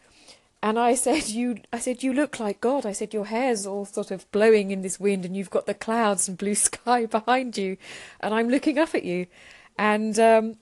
[0.61, 3.85] and I said, "You," I said, "You look like God." I said, "Your hair's all
[3.85, 7.57] sort of blowing in this wind, and you've got the clouds and blue sky behind
[7.57, 7.77] you,
[8.19, 9.27] and I'm looking up at you."
[9.77, 10.57] And um,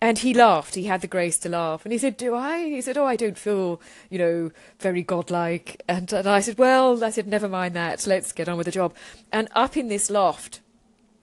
[0.00, 0.74] and he laughed.
[0.74, 3.16] He had the grace to laugh, and he said, "Do I?" He said, "Oh, I
[3.16, 7.74] don't feel, you know, very godlike." And, and I said, "Well," I said, "Never mind
[7.74, 8.06] that.
[8.06, 8.94] Let's get on with the job."
[9.32, 10.60] And up in this loft,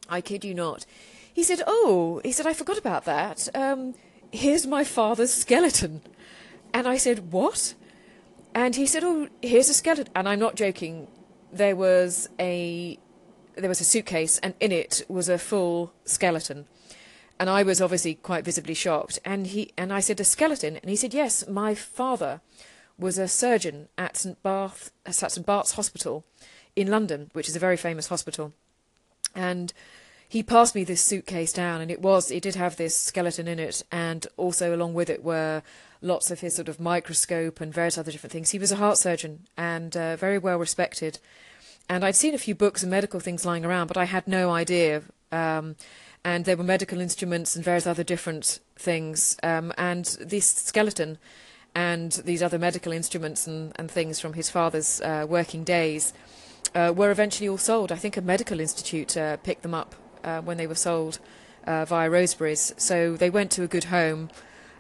[0.09, 0.85] I kid you not,
[1.33, 3.47] he said, "Oh," he said, "I forgot about that.
[3.55, 3.93] Um,
[4.31, 6.01] here's my father's skeleton."
[6.73, 7.75] And I said, "What?"
[8.53, 11.07] And he said, "Oh, here's a skeleton." And I'm not joking.
[11.51, 12.99] There was a
[13.55, 16.67] there was a suitcase, and in it was a full skeleton.
[17.39, 19.19] And I was obviously quite visibly shocked.
[19.25, 22.41] And he and I said, "A skeleton?" And he said, "Yes, my father
[22.97, 26.23] was a surgeon at St Bath, at St Bart's Hospital
[26.75, 28.53] in London, which is a very famous hospital."
[29.33, 29.73] And
[30.31, 33.59] he passed me this suitcase down, and it was it did have this skeleton in
[33.59, 35.61] it, and also along with it were
[36.01, 38.51] lots of his sort of microscope and various other different things.
[38.51, 41.19] He was a heart surgeon and uh, very well respected.
[41.89, 44.51] And I'd seen a few books and medical things lying around, but I had no
[44.51, 45.03] idea.
[45.33, 45.75] Um,
[46.23, 49.35] and there were medical instruments and various other different things.
[49.43, 51.17] Um, and this skeleton
[51.75, 56.13] and these other medical instruments and, and things from his father's uh, working days
[56.73, 57.91] uh, were eventually all sold.
[57.91, 59.93] I think a medical institute uh, picked them up
[60.23, 61.19] uh, when they were sold
[61.65, 62.79] uh, via Roseberys.
[62.79, 64.29] So they went to a good home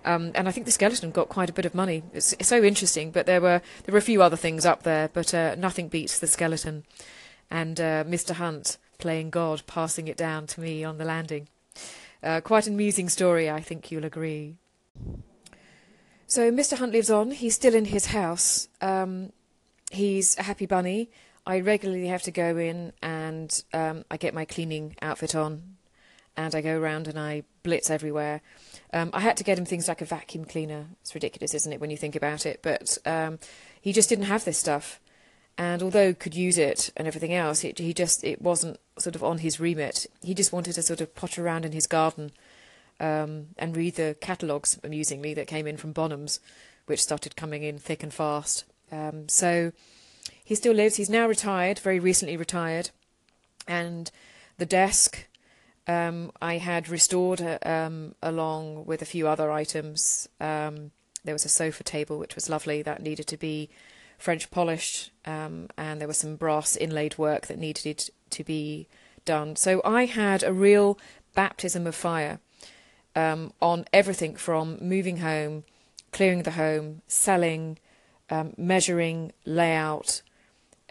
[0.03, 2.03] um, and I think the skeleton got quite a bit of money.
[2.13, 5.09] It's, it's, so interesting, but there were there were a few other things up there,
[5.09, 6.83] but uh, nothing beats the skeleton.
[7.49, 8.35] And uh, Mr.
[8.35, 11.47] Hunt playing God, passing it down to me on the landing.
[12.23, 14.55] Uh, quite an amusing story, I think you'll agree.
[16.27, 16.77] So Mr.
[16.77, 17.31] Hunt lives on.
[17.31, 18.69] He's still in his house.
[18.79, 19.33] Um,
[19.91, 21.09] he's a happy bunny.
[21.45, 25.77] I regularly have to go in and um, I get my cleaning outfit on,
[26.37, 28.41] and I go around and I blitz everywhere.
[28.93, 30.85] Um, I had to get him things like a vacuum cleaner.
[31.01, 32.59] It's ridiculous, isn't it, when you think about it?
[32.61, 33.39] But um,
[33.79, 34.99] he just didn't have this stuff,
[35.57, 39.23] and although could use it and everything else, it, he just it wasn't sort of
[39.23, 40.05] on his remit.
[40.23, 42.31] He just wanted to sort of potter around in his garden
[42.99, 46.39] um, and read the catalogues, amusingly, that came in from Bonhams,
[46.85, 48.63] which started coming in thick and fast.
[48.91, 49.71] Um, so
[50.51, 50.97] he still lives.
[50.97, 52.89] He's now retired, very recently retired,
[53.69, 54.11] and
[54.57, 55.29] the desk
[55.87, 60.27] um, I had restored uh, um, along with a few other items.
[60.41, 60.91] Um,
[61.23, 63.69] there was a sofa table which was lovely that needed to be
[64.17, 68.89] French polished, um, and there was some brass inlaid work that needed to be
[69.23, 69.55] done.
[69.55, 70.99] So I had a real
[71.33, 72.41] baptism of fire
[73.15, 75.63] um, on everything from moving home,
[76.11, 77.77] clearing the home, selling,
[78.29, 80.21] um, measuring, layout,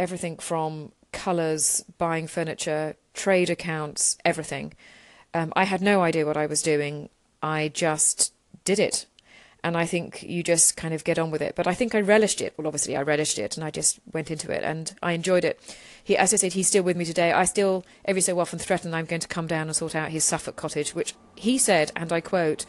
[0.00, 4.72] everything from colours, buying furniture, trade accounts, everything.
[5.34, 7.10] Um, I had no idea what I was doing.
[7.42, 8.32] I just
[8.64, 9.06] did it.
[9.62, 11.54] And I think you just kind of get on with it.
[11.54, 12.54] But I think I relished it.
[12.56, 15.60] Well, obviously, I relished it and I just went into it and I enjoyed it.
[16.02, 17.32] He, as I said, he's still with me today.
[17.32, 20.24] I still, every so often, threaten I'm going to come down and sort out his
[20.24, 22.64] Suffolk cottage, which he said, and I quote,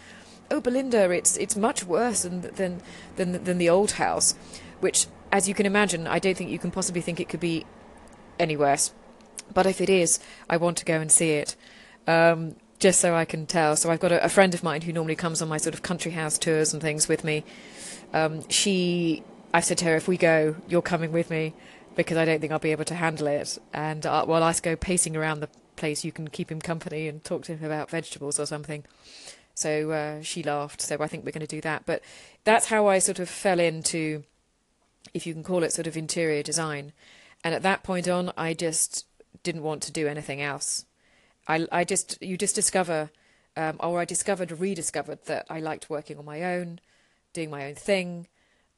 [0.52, 2.82] "Oh, Belinda, it's it's much worse than than
[3.16, 4.36] than than the old house,"
[4.82, 7.66] which, as you can imagine, I don't think you can possibly think it could be
[8.40, 8.94] any worse.
[9.54, 10.20] But if it is,
[10.50, 11.56] I want to go and see it.
[12.08, 13.76] Um, just so I can tell.
[13.76, 15.84] So I've got a, a, friend of mine who normally comes on my sort of
[15.84, 17.44] country house tours and things with me.
[18.12, 19.24] Um, she,
[19.54, 21.54] I've said to her, if we go, you're coming with me
[21.96, 23.60] because I don't think I'll be able to handle it.
[23.72, 27.24] And uh, while I go pacing around the place, you can keep him company and
[27.24, 28.84] talk to him about vegetables or something.
[29.54, 30.82] So uh, she laughed.
[30.82, 31.86] So I think we're going to do that.
[31.86, 32.02] But
[32.44, 34.24] that's how I sort of fell into,
[35.14, 36.94] if you can call it, sort of interior design.
[37.44, 39.06] And at that point on, I just
[39.44, 40.86] didn't want to do anything else.
[41.48, 43.10] I, I just, you just discover,
[43.58, 46.80] um, or I discovered, rediscovered that I liked working on my own,
[47.34, 48.28] doing my own thing,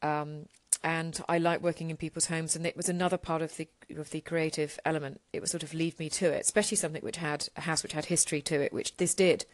[0.02, 0.46] um,
[0.84, 2.56] and I like working in people's homes.
[2.56, 5.22] And it was another part of the of the creative element.
[5.32, 7.94] It would sort of lead me to it, especially something which had a house which
[7.94, 9.46] had history to it, which this did.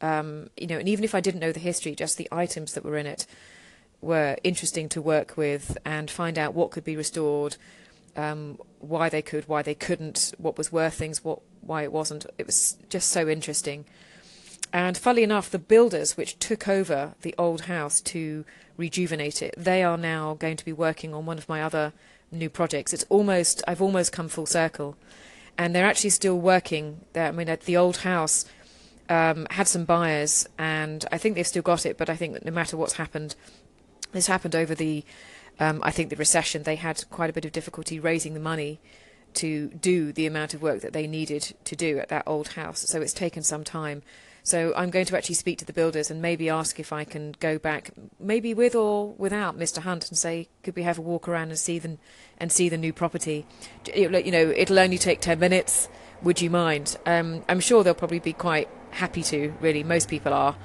[0.00, 2.84] Um, you know, and even if I didn't know the history, just the items that
[2.84, 3.26] were in it
[4.00, 7.56] were interesting to work with and find out what could be restored,
[8.16, 12.26] um, why they could, why they couldn't, what was worth things, what why it wasn't.
[12.38, 13.84] It was just so interesting.
[14.72, 18.44] And funnily enough, the builders which took over the old house to
[18.76, 21.92] rejuvenate it, they are now going to be working on one of my other
[22.30, 22.92] new projects.
[22.92, 24.96] It's almost I've almost come full circle,
[25.56, 27.00] and they're actually still working.
[27.14, 28.44] There, I mean, at the old house
[29.08, 31.96] um, had some buyers, and I think they've still got it.
[31.96, 33.34] But I think that no matter what's happened,
[34.12, 35.04] this happened over the
[35.60, 38.80] um, I think the recession, they had quite a bit of difficulty raising the money
[39.34, 42.80] to do the amount of work that they needed to do at that old house.
[42.80, 44.02] So it's taken some time.
[44.42, 47.34] So I'm going to actually speak to the builders and maybe ask if I can
[47.38, 49.78] go back, maybe with or without Mr.
[49.78, 51.98] Hunt, and say, could we have a walk around and see the
[52.38, 53.46] and see the new property?
[53.94, 55.88] You know, it'll only take ten minutes.
[56.22, 56.96] Would you mind?
[57.04, 59.52] Um, I'm sure they'll probably be quite happy to.
[59.60, 60.56] Really, most people are.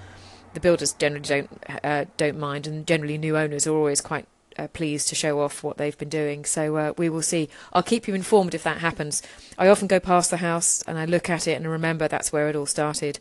[0.54, 1.50] The builders generally don't
[1.84, 4.28] uh, don't mind, and generally new owners are always quite
[4.58, 6.46] uh, pleased to show off what they've been doing.
[6.46, 7.50] So uh, we will see.
[7.72, 9.22] I'll keep you informed if that happens.
[9.58, 12.50] I often go past the house and I look at it and remember that's where
[12.50, 13.20] it all started.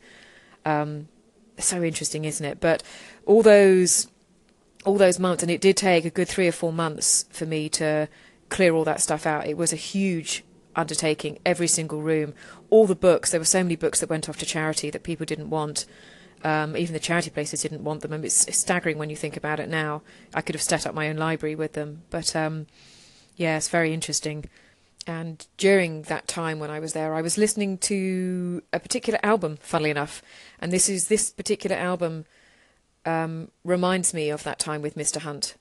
[0.64, 1.08] Um,
[1.58, 2.60] so interesting, isn't it?
[2.60, 2.82] But
[3.26, 4.08] all those
[4.84, 7.68] all those months, and it did take a good three or four months for me
[7.68, 8.08] to
[8.48, 9.46] clear all that stuff out.
[9.46, 11.38] It was a huge undertaking.
[11.46, 12.34] Every single room,
[12.68, 13.30] all the books.
[13.30, 15.86] There were so many books that went off to charity that people didn't want.
[16.44, 18.10] Um, even the charity places didn't want them.
[18.10, 20.02] Mean, it's, it's, staggering when you think about it now.
[20.34, 22.66] I could have set up my own library with them, but um,
[23.36, 24.46] yeah, it's very interesting.
[25.06, 29.58] And during that time when I was there, I was listening to a particular album,
[29.60, 30.22] funnily enough,
[30.58, 32.24] and this is this particular album
[33.04, 35.22] um, reminds me of that time with Mr.
[35.22, 35.56] Hunt.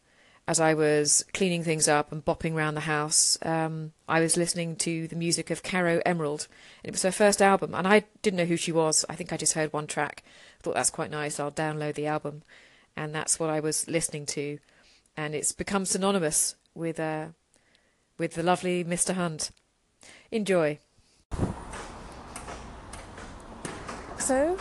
[0.47, 4.75] As I was cleaning things up and bopping around the house, um, I was listening
[4.77, 6.47] to the music of Caro Emerald.
[6.83, 9.05] It was her first album, and I didn't know who she was.
[9.07, 10.23] I think I just heard one track
[10.61, 11.39] I thought that's quite nice.
[11.39, 12.43] I'll download the album,
[12.95, 14.59] and that's what I was listening to,
[15.17, 17.29] and it's become synonymous with uh,
[18.19, 19.15] with the lovely Mr.
[19.15, 19.49] Hunt.
[20.29, 20.77] Enjoy.
[24.19, 24.59] So,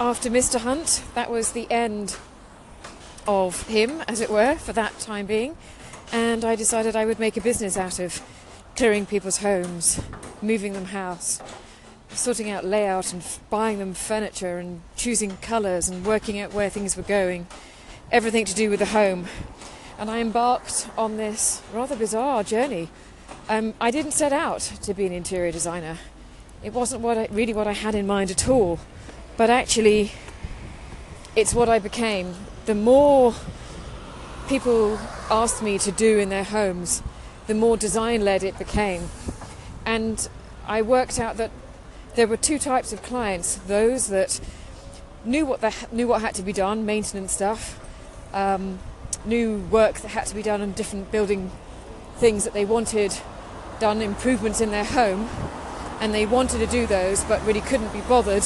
[0.00, 0.58] after Mr.
[0.58, 2.16] Hunt, that was the end
[3.26, 5.56] of him, as it were, for that time being,
[6.12, 8.20] and I decided I would make a business out of
[8.76, 10.00] clearing people's homes,
[10.42, 11.40] moving them house,
[12.10, 16.70] sorting out layout and f- buying them furniture and choosing colours and working out where
[16.70, 17.46] things were going,
[18.10, 19.26] everything to do with the home.
[19.98, 22.88] And I embarked on this rather bizarre journey
[23.48, 25.98] Um, I didn't set out to be an interior designer.
[26.62, 28.78] It wasn't what I, really what I had in mind at all.
[29.36, 30.12] But actually,
[31.34, 32.34] it's what I became.
[32.70, 33.34] The more
[34.46, 34.96] people
[35.28, 37.02] asked me to do in their homes,
[37.48, 39.10] the more design led it became.
[39.84, 40.28] And
[40.68, 41.50] I worked out that
[42.14, 44.40] there were two types of clients those that
[45.24, 47.76] knew what, the, knew what had to be done, maintenance stuff,
[48.32, 48.78] um,
[49.24, 51.50] knew work that had to be done on different building
[52.18, 53.12] things that they wanted
[53.80, 55.28] done, improvements in their home,
[56.00, 58.44] and they wanted to do those but really couldn't be bothered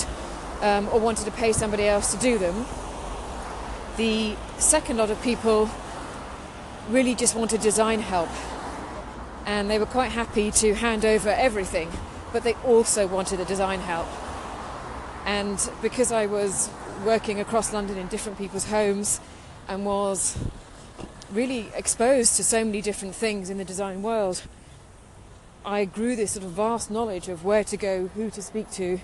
[0.62, 2.64] um, or wanted to pay somebody else to do them.
[3.96, 5.70] The second lot of people
[6.88, 8.28] really just wanted design help
[9.46, 11.90] and they were quite happy to hand over everything,
[12.32, 14.08] but they also wanted the design help.
[15.26, 16.70] And because I was
[17.04, 19.20] working across London in different people's homes
[19.68, 20.38] and was
[21.30, 24.42] really exposed to so many different things in the design world,
[25.64, 29.00] I grew this sort of vast knowledge of where to go, who to speak to,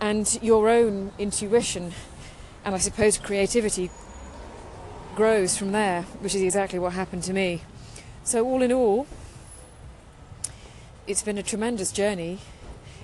[0.00, 1.92] and your own intuition
[2.64, 3.90] and I suppose creativity
[5.16, 7.62] grows from there, which is exactly what happened to me.
[8.22, 9.06] So, all in all,
[11.06, 12.38] it's been a tremendous journey.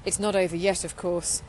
[0.05, 1.43] It's not over yet, of course.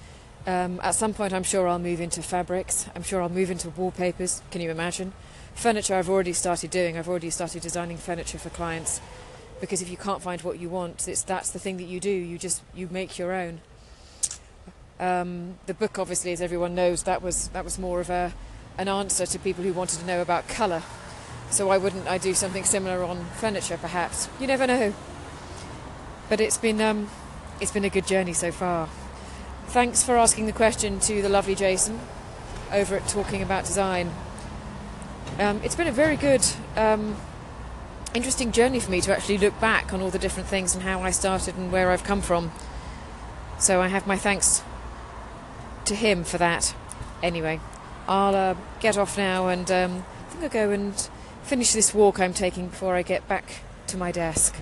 [0.48, 2.88] Um, at some point, I'm sure I'll move into fabrics.
[2.96, 4.42] I'm sure I'll move into wallpapers.
[4.52, 5.14] Can you imagine?
[5.54, 6.98] Furniture, I've already started doing.
[6.98, 9.02] I've already started designing furniture for clients
[9.60, 12.10] because if you can't find what you want, it's that's the thing that you do.
[12.10, 13.62] You just you make your own.
[15.00, 18.34] Um, the book, obviously, as everyone knows, that was that was more of a
[18.78, 20.84] an answer to people who wanted to know about colour.
[21.50, 24.28] So why wouldn't I do something similar on furniture, perhaps?
[24.40, 24.94] You never know.
[26.30, 27.10] But it's been um,
[27.62, 28.90] it's been a good journey so far.
[29.68, 32.00] Thanks for asking the question to the lovely Jason
[32.72, 34.12] over at Talking About Design.
[35.40, 36.46] Um, it's been a very good,
[36.76, 37.16] um,
[38.14, 41.02] interesting journey for me to actually look back on all the different things and how
[41.02, 42.52] I started and where I've come from.
[43.60, 44.62] So I have my thanks
[45.86, 46.76] to him for that.
[47.22, 47.60] Anyway,
[48.08, 51.10] I'll uh, get off now and um, I think I'll go and
[51.44, 54.56] finish this walk I'm taking before I get back to my desk.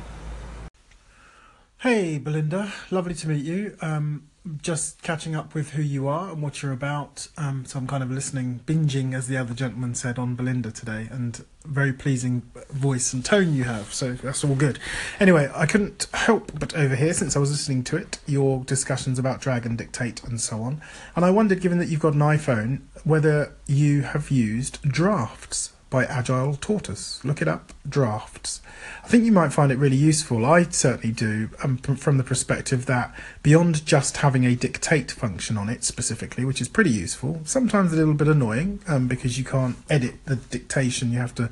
[1.80, 3.76] Hey, Belinda, lovely to meet you.
[3.82, 4.30] Um,
[4.62, 7.28] just catching up with who you are and what you're about.
[7.38, 11.08] Um, so I'm kind of listening, binging, as the other gentleman said, on Belinda today,
[11.12, 13.94] and very pleasing voice and tone you have.
[13.94, 14.80] So that's all good.
[15.20, 19.42] Anyway, I couldn't help but overhear, since I was listening to it, your discussions about
[19.42, 20.82] Dragon dictate and so on.
[21.16, 26.06] And I wondered, given that you've got an iPhone, whether you have used drafts by
[26.06, 27.24] Agile Tortoise.
[27.24, 28.62] Look it up, drafts.
[29.04, 30.46] I think you might find it really useful.
[30.46, 33.14] I certainly do, um, from the perspective that
[33.44, 37.98] beyond just having a dictate function on it specifically, which is pretty useful, sometimes a
[37.98, 41.50] little bit annoying um, because you can't edit the dictation, you have to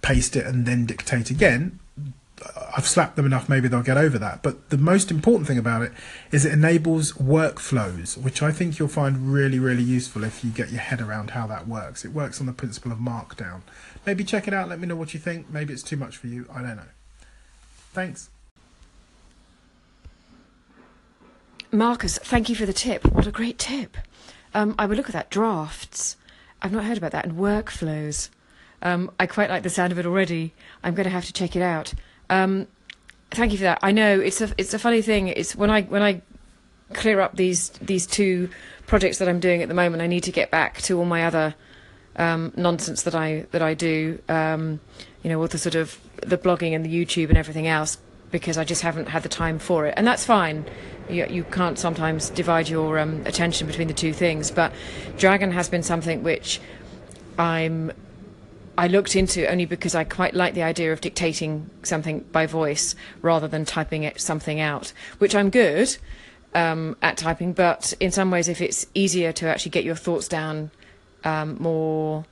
[0.00, 1.80] paste it and then dictate again.
[2.76, 4.42] I've slapped them enough, maybe they'll get over that.
[4.42, 5.92] But the most important thing about it
[6.30, 10.70] is it enables workflows, which I think you'll find really, really useful if you get
[10.70, 12.04] your head around how that works.
[12.04, 13.62] It works on the principle of markdown.
[14.06, 15.50] Maybe check it out, let me know what you think.
[15.50, 16.82] Maybe it's too much for you, I don't know.
[17.92, 18.30] Thanks.
[21.70, 23.04] Marcus, thank you for the tip.
[23.12, 23.96] What a great tip.
[24.54, 25.30] Um, I will look at that.
[25.30, 26.16] Drafts.
[26.60, 27.24] I've not heard about that.
[27.24, 28.28] And workflows.
[28.82, 30.52] Um, I quite like the sound of it already.
[30.82, 31.94] I'm going to have to check it out.
[32.32, 32.66] Um,
[33.30, 33.78] thank you for that.
[33.82, 35.28] I know it's a it's a funny thing.
[35.28, 36.22] It's when I when I
[36.94, 38.48] clear up these these two
[38.86, 40.02] projects that I'm doing at the moment.
[40.02, 41.54] I need to get back to all my other
[42.16, 44.18] um, nonsense that I that I do.
[44.28, 44.80] Um,
[45.22, 47.98] you know, all the sort of the blogging and the YouTube and everything else
[48.30, 50.64] because I just haven't had the time for it, and that's fine.
[51.10, 54.72] You, you can't sometimes divide your um, attention between the two things, but
[55.18, 56.60] Dragon has been something which
[57.38, 57.92] I'm
[58.76, 62.94] I looked into only because I quite like the idea of dictating something by voice
[63.20, 65.96] rather than typing it something out, which I'm good
[66.54, 67.52] um, at typing.
[67.52, 70.70] But in some ways, if it's easier to actually get your thoughts down
[71.24, 72.24] um, more,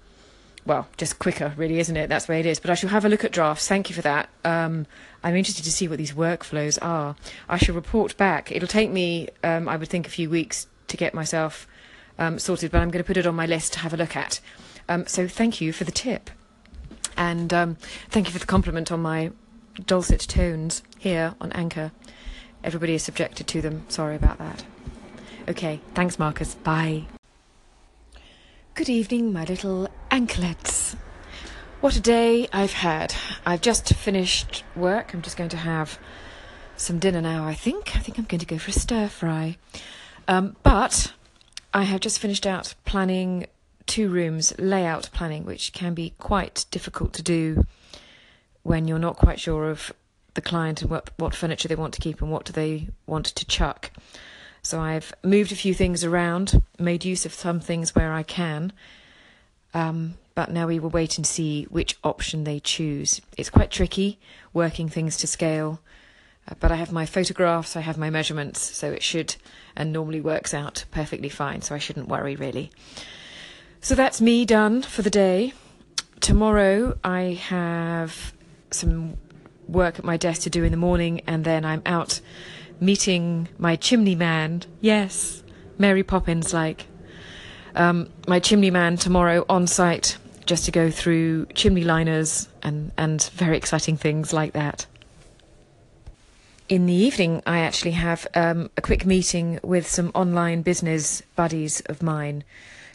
[0.65, 2.09] well, just quicker, really, isn't it?
[2.09, 2.59] That's way it is.
[2.59, 3.69] But I shall have a look at drafts.
[3.69, 4.31] Thank you for that.
[4.45, 4.87] Um,
[5.23, 7.17] I'm interested to see what these workflows are.
[7.49, 8.51] I shall report back.
[8.51, 11.67] It'll take me, um, I would think, a few weeks to get myself
[12.19, 14.17] um, sorted, but I'm going to put it on my list to have a look
[14.17, 14.41] at.
[14.91, 16.31] Um, so thank you for the tip.
[17.17, 17.77] And um,
[18.09, 19.31] thank you for the compliment on my
[19.87, 21.93] dulcet tones here on Anchor.
[22.65, 23.85] Everybody is subjected to them.
[23.89, 24.65] Sorry about that.
[25.49, 26.57] Okay, thanks, Marcus.
[26.57, 27.05] Bye.
[28.75, 30.97] Good evening, my little anklets.
[31.81, 33.15] What a day I've had.
[33.47, 35.15] I've just finished work.
[35.15, 36.01] I'm just going to have
[36.77, 37.95] some dinner now, I think.
[37.95, 39.57] I think I'm going to go for a stir fry.
[40.27, 41.13] Um, but
[41.73, 43.47] I have just finished out planning
[43.91, 47.67] two rooms layout planning, which can be quite difficult to do
[48.63, 49.93] when you're not quite sure of
[50.35, 53.27] the client and what what furniture they want to keep and what do they want
[53.27, 53.91] to chuck.
[54.63, 58.73] So I've moved a few things around, made use of some things where I can.
[59.75, 63.21] Um, but now we will wait and see which option they choose.
[63.37, 64.21] It's quite tricky
[64.53, 65.81] working things to scale,
[66.49, 69.35] uh, but I have my photographs, I have my measurements, so it should
[69.75, 72.71] and normally works out perfectly fine, so I shouldn't worry really.
[73.83, 75.55] So that's me done for the day.
[76.21, 78.35] Tomorrow I have
[78.71, 79.17] some
[79.67, 82.21] work at my desk to do in the morning, and then I'm out
[82.79, 84.65] meeting my chimney man.
[84.83, 85.43] Yes,
[85.79, 86.87] Mary Poppins like.
[87.75, 93.23] Um, my chimney man tomorrow on site just to go through chimney liners and, and
[93.33, 94.87] very exciting things like that.
[96.69, 101.81] In the evening, I actually have um, a quick meeting with some online business buddies
[101.87, 102.45] of mine.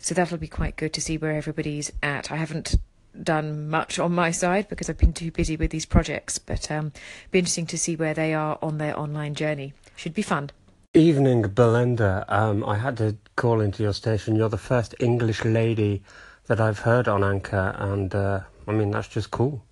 [0.06, 2.32] So that'll be quite good to see where everybody's at.
[2.32, 2.76] I haven't
[3.24, 6.92] done much on my side because I've been too busy with these projects, but um,
[7.32, 9.74] be interesting to see where they are on their online journey.
[9.96, 10.52] Should be fun.
[10.94, 12.24] Evening, Belinda.
[12.28, 14.36] Um, I had to call into your station.
[14.36, 16.04] You're the first English lady
[16.46, 19.64] that I've heard on Anchor, and uh, I mean, that's just cool.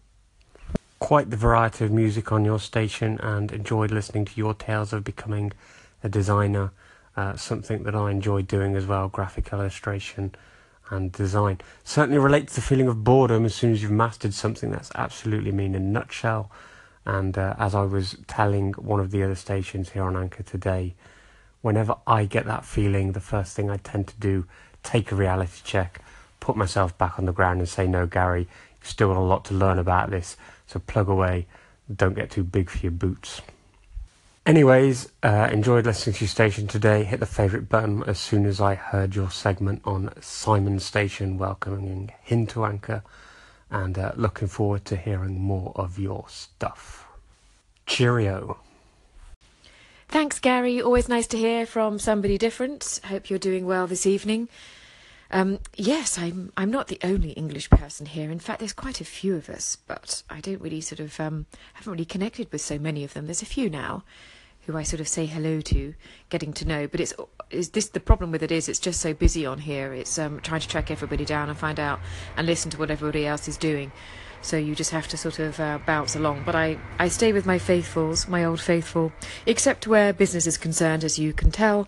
[0.97, 5.03] Quite the variety of music on your station, and enjoyed listening to your tales of
[5.03, 5.51] becoming
[6.03, 6.71] a designer.
[7.15, 10.33] Uh, something that I enjoy doing as well graphic illustration
[10.89, 11.59] and design.
[11.83, 14.71] Certainly relates to the feeling of boredom as soon as you've mastered something.
[14.71, 16.49] That's absolutely me in a nutshell.
[17.05, 20.95] And uh, as I was telling one of the other stations here on Anchor today,
[21.61, 24.45] whenever I get that feeling, the first thing I tend to do,
[24.81, 26.01] take a reality check,
[26.39, 28.47] put myself back on the ground and say, no, Gary,
[28.79, 30.35] you've still got a lot to learn about this.
[30.65, 31.45] So plug away.
[31.93, 33.41] Don't get too big for your boots.
[34.45, 37.05] Anyways, uh, enjoyed listening to station today.
[37.05, 42.11] Hit the favourite button as soon as I heard your segment on Simon Station welcoming
[42.21, 43.03] him to Anchor
[43.71, 47.07] and uh, looking forward to hearing more of your stuff.
[47.85, 48.57] Cheerio.
[50.09, 50.81] Thanks, Gary.
[50.81, 52.99] Always nice to hear from somebody different.
[53.05, 54.49] Hope you're doing well this evening.
[55.31, 56.51] Um, yes, I'm.
[56.57, 58.29] I'm not the only English person here.
[58.29, 61.47] In fact, there's quite a few of us, but I don't really sort of um,
[61.73, 63.25] haven't really connected with so many of them.
[63.25, 64.03] There's a few now
[64.65, 65.93] who I sort of say hello to,
[66.29, 66.87] getting to know.
[66.87, 67.13] But it's
[67.49, 69.93] is this the problem with it is it's just so busy on here.
[69.93, 71.99] It's um, trying to track everybody down and find out
[72.37, 73.91] and listen to what everybody else is doing.
[74.41, 76.43] So you just have to sort of uh, bounce along.
[76.45, 79.13] But I, I stay with my faithfuls, my old faithful,
[79.45, 81.87] except where business is concerned, as you can tell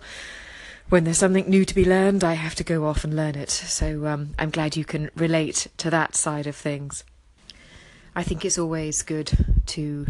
[0.88, 3.50] when there's something new to be learned, I have to go off and learn it.
[3.50, 7.02] So um, I'm glad you can relate to that side of things.
[8.14, 10.06] I think it's always good to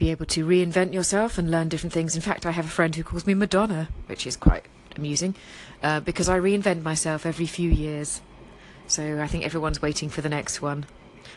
[0.00, 2.16] be able to reinvent yourself and learn different things.
[2.16, 4.64] In fact, I have a friend who calls me Madonna, which is quite
[4.96, 5.34] amusing,
[5.82, 8.22] uh, because I reinvent myself every few years.
[8.86, 10.86] So I think everyone's waiting for the next one.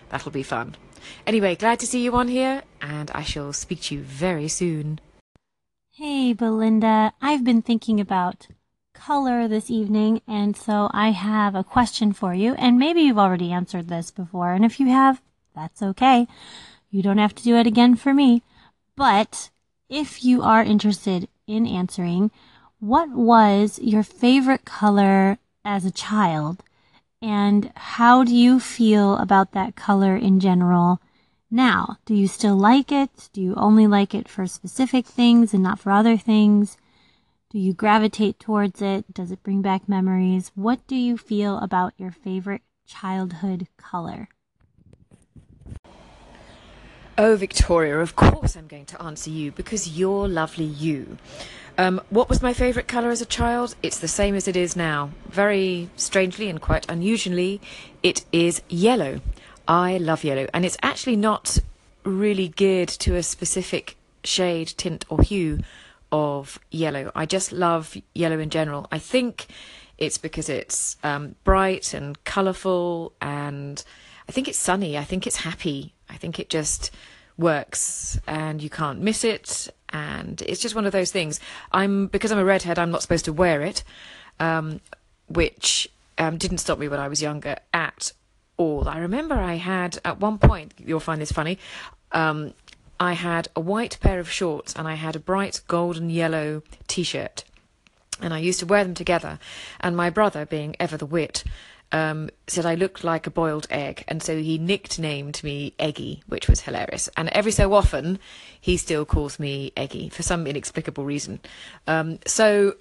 [0.10, 0.76] That'll be fun.
[1.28, 5.02] Anyway, glad to see you on here, and I shall speak to you very soon.
[5.92, 7.14] Hey, Belinda.
[7.22, 8.48] I've been thinking about
[8.94, 12.54] color this evening, and so I have a question for you.
[12.54, 15.22] And maybe you've already answered this before, and if you have,
[15.54, 16.28] that's okay.
[16.90, 18.42] You don't have to do it again for me.
[18.96, 19.50] But
[19.90, 22.32] if you are interested in answering,
[22.80, 26.64] what was your favorite color as a child?
[27.22, 31.00] And how do you feel about that color in general
[31.54, 33.30] now, do you still like it?
[33.32, 36.78] Do you only like it for specific things and not for other things?
[37.52, 39.14] Do you gravitate towards it?
[39.14, 40.52] Does it bring back memories?
[40.56, 44.30] What do you feel about your favorite childhood color?
[47.16, 51.20] Oh, Victoria, of course I'm going to answer you because you're lovely you.
[51.78, 53.76] Um, what was my favourite colour as a child?
[53.84, 55.12] It's the same as it is now.
[55.28, 57.62] Very strangely and quite unusually,
[58.02, 59.22] it is yellow.
[59.68, 61.60] I love yellow, and it's actually not
[62.04, 65.60] really geared to a specific shade, tint, or hue
[66.12, 67.12] of yellow.
[67.14, 68.88] I just love yellow in general.
[68.92, 69.46] I think
[70.00, 73.84] it's because it's um, bright and colourful, and
[74.28, 74.98] I think it's sunny.
[74.98, 75.94] I think it's happy.
[76.10, 76.92] I think it just
[77.38, 79.70] works, and you can't miss it.
[79.90, 81.40] And it's just one of those things.
[81.72, 82.80] I'm because I'm a redhead.
[82.80, 83.84] I'm not supposed to wear it,
[84.40, 84.80] um,
[85.28, 88.12] which um, didn't stop me when I was younger at
[88.58, 88.88] all.
[88.88, 91.58] I remember I had at one point, you'll find this funny,
[92.12, 92.54] um,
[93.00, 97.04] I had a white pair of shorts and I had a bright golden yellow t
[97.04, 97.44] shirt.
[98.22, 99.40] And I used to wear them together.
[99.82, 101.44] And my brother, being ever the wit,
[101.94, 104.04] um, said I looked like a boiled egg.
[104.08, 107.08] And so he nicknamed me Eggy, which was hilarious.
[107.16, 108.20] And every so often,
[108.60, 111.40] he still calls me Eggy for some inexplicable reason.
[111.88, 112.76] Um, so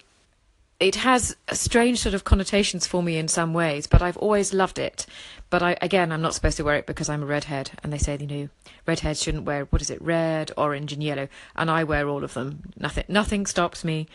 [0.79, 4.51] it has a strange sort of connotations for me in some ways, but I've always
[4.51, 5.05] loved it.
[5.51, 7.99] But I, again, I'm not supposed to wear it because I'm a redhead, and they
[7.99, 8.49] say you know
[8.87, 12.33] redheads shouldn't wear what is it, red, orange, and yellow, and I wear all of
[12.33, 12.73] them.
[12.75, 14.07] Nothing, nothing stops me.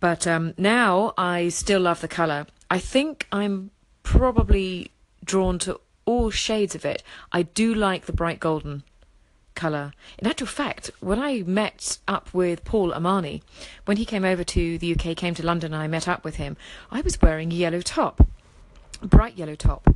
[0.00, 2.46] But um, now I still love the colour.
[2.70, 3.70] I think I'm
[4.04, 4.92] probably
[5.24, 7.02] drawn to all shades of it.
[7.32, 8.84] I do like the bright golden
[9.56, 9.92] colour.
[10.18, 13.42] In actual fact, when I met up with Paul Amani,
[13.86, 16.36] when he came over to the UK, came to London, and I met up with
[16.36, 16.56] him,
[16.90, 18.26] I was wearing a yellow top,
[19.02, 19.88] bright yellow top.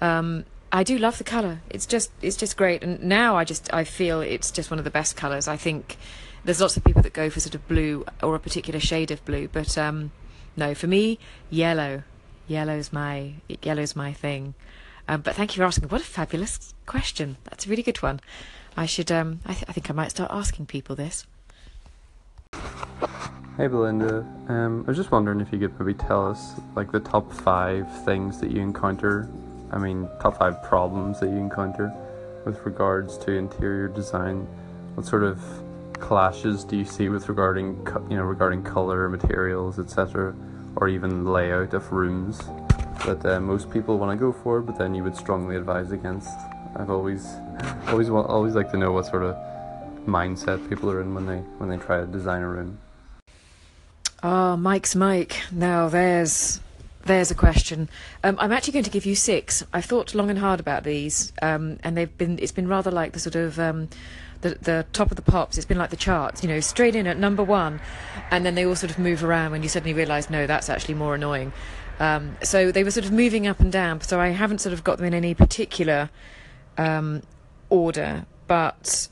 [0.00, 1.60] Um, I do love the colour.
[1.70, 2.82] It's just it's just great.
[2.82, 5.46] And now I just I feel it's just one of the best colours.
[5.46, 5.96] I think
[6.44, 9.24] there's lots of people that go for sort of blue or a particular shade of
[9.24, 10.10] blue, but um,
[10.56, 11.18] no, for me,
[11.48, 12.02] yellow.
[12.46, 14.54] Yellow's my yellow's my thing.
[15.08, 15.88] Um, but thank you for asking.
[15.88, 17.36] What a fabulous question.
[17.44, 18.20] That's a really good one.
[18.76, 19.10] I should.
[19.12, 21.26] Um, I, th- I think I might start asking people this.
[23.56, 26.98] Hey Belinda, um, I was just wondering if you could maybe tell us like the
[26.98, 29.30] top five things that you encounter.
[29.70, 31.92] I mean, top five problems that you encounter
[32.44, 34.48] with regards to interior design.
[34.96, 35.40] What sort of
[36.00, 40.34] clashes do you see with regarding you know regarding color, materials, etc.,
[40.76, 42.38] or even layout of rooms
[43.06, 46.36] that uh, most people want to go for, but then you would strongly advise against?
[46.76, 47.26] I've always
[47.88, 49.36] always want, always like to know what sort of
[50.06, 52.78] mindset people are in when they when they try to design a room.
[54.22, 55.42] Ah, Mike's Mike.
[55.52, 56.60] Now there's
[57.04, 57.88] there's a question.
[58.22, 59.64] Um, I'm actually going to give you six.
[59.72, 62.38] I've thought long and hard about these, um, and they've been.
[62.38, 63.88] It's been rather like the sort of um,
[64.40, 65.56] the the top of the pops.
[65.56, 67.80] It's been like the charts, you know, straight in at number one,
[68.30, 70.94] and then they all sort of move around when you suddenly realise no, that's actually
[70.94, 71.52] more annoying.
[72.00, 74.00] Um, so they were sort of moving up and down.
[74.00, 76.10] So I haven't sort of got them in any particular
[76.76, 77.22] um,
[77.70, 79.08] order, but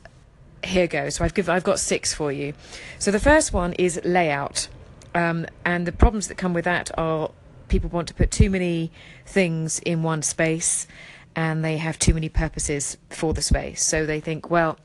[0.65, 1.17] here goes.
[1.17, 2.55] So I've give, I've got six for you.
[2.99, 4.69] So the first one is layout,
[5.15, 7.31] um, and the problems that come with that are
[7.73, 8.93] people want to put too many
[9.25, 10.87] things in one space,
[11.35, 13.83] and they have too many purposes for the space.
[13.83, 14.79] So they think, well,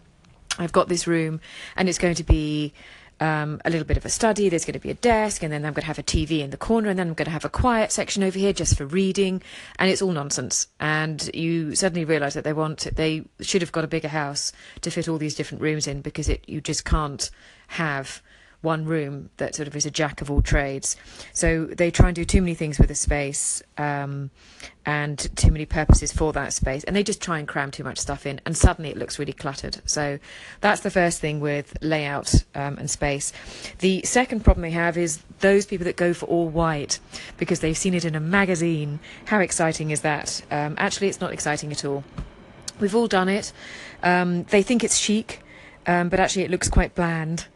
[0.58, 1.42] I've got this room,
[1.76, 2.74] and it's going to be
[3.20, 4.48] um, a little bit of a study.
[4.48, 6.52] There's going to be a desk, and then I'm going to have a TV in
[6.52, 8.86] the corner, and then I'm going to have a quiet section over here just for
[8.86, 9.44] reading,
[9.78, 10.68] and it's all nonsense.
[10.80, 14.90] And you suddenly realise that they want they should have got a bigger house to
[14.90, 17.30] fit all these different rooms in because it you just can't
[17.68, 18.22] have
[18.62, 20.96] one room that sort of is a jack of all trades.
[21.34, 24.32] So they try and do too many things with a space um,
[24.86, 28.00] and too many purposes for that space, and they just try and cram too much
[28.00, 29.82] stuff in, and suddenly it looks really cluttered.
[29.86, 30.18] So
[30.62, 33.32] that's the first thing with layout um, and space.
[33.80, 37.00] The second problem they have is those people that go for all white
[37.38, 39.00] because they've seen it in a magazine.
[39.26, 40.42] How exciting is that?
[40.50, 42.04] Um, actually, it's not exciting at all.
[42.80, 43.52] We've all done it.
[44.04, 45.42] Um, they think it's chic,
[45.86, 47.48] um, but actually, it looks quite bland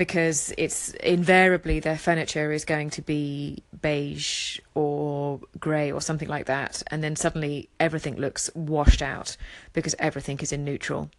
[0.00, 6.46] because it's invariably their furniture is going to be beige or grey or something like
[6.46, 9.36] that, and then suddenly everything looks washed out
[9.74, 11.10] because everything is in neutral.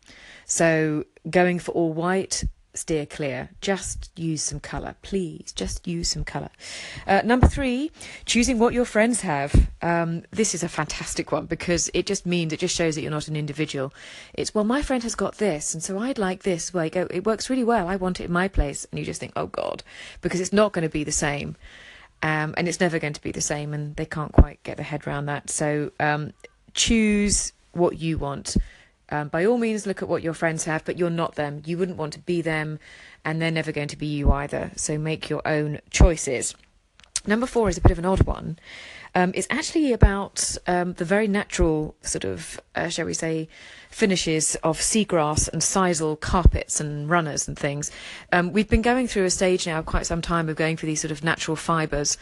[0.45, 3.49] So going for all white steer clear.
[3.61, 5.52] Just use some colour, please.
[5.52, 6.49] Just use some colour.
[7.06, 7.91] Uh, number three,
[8.26, 9.69] choosing what your friends have.
[9.81, 13.11] Um, this is a fantastic one because it just means it just shows that you're
[13.11, 13.93] not an individual.
[14.34, 16.72] It's well, my friend has got this, and so I'd like this.
[16.73, 17.88] Oh, it works really well.
[17.88, 19.84] I want it in my place, and you just think, oh God,
[20.22, 21.56] because it's not going to be the same.
[22.23, 24.85] Um, and it's never going to be the same, and they can't quite get their
[24.85, 25.49] head around that.
[25.49, 26.34] So um,
[26.73, 28.57] choose what you want.
[29.12, 31.62] Um, by all means, look at what your friends have, but you're not them.
[31.66, 32.80] You wouldn't want to be them,
[33.26, 34.72] and they're never going to be you either.
[34.78, 36.56] So make your own choices.
[37.28, 38.58] Number four is a bit of an odd one.
[39.14, 43.50] Um, it's actually about um, the very natural sort of, uh, shall we say,
[43.90, 47.92] finishes of seagrass and sisal carpets and runners and things.
[48.32, 51.02] Um, we've been going through a stage now, quite some time, of going for these
[51.02, 52.18] sort of natural fibres.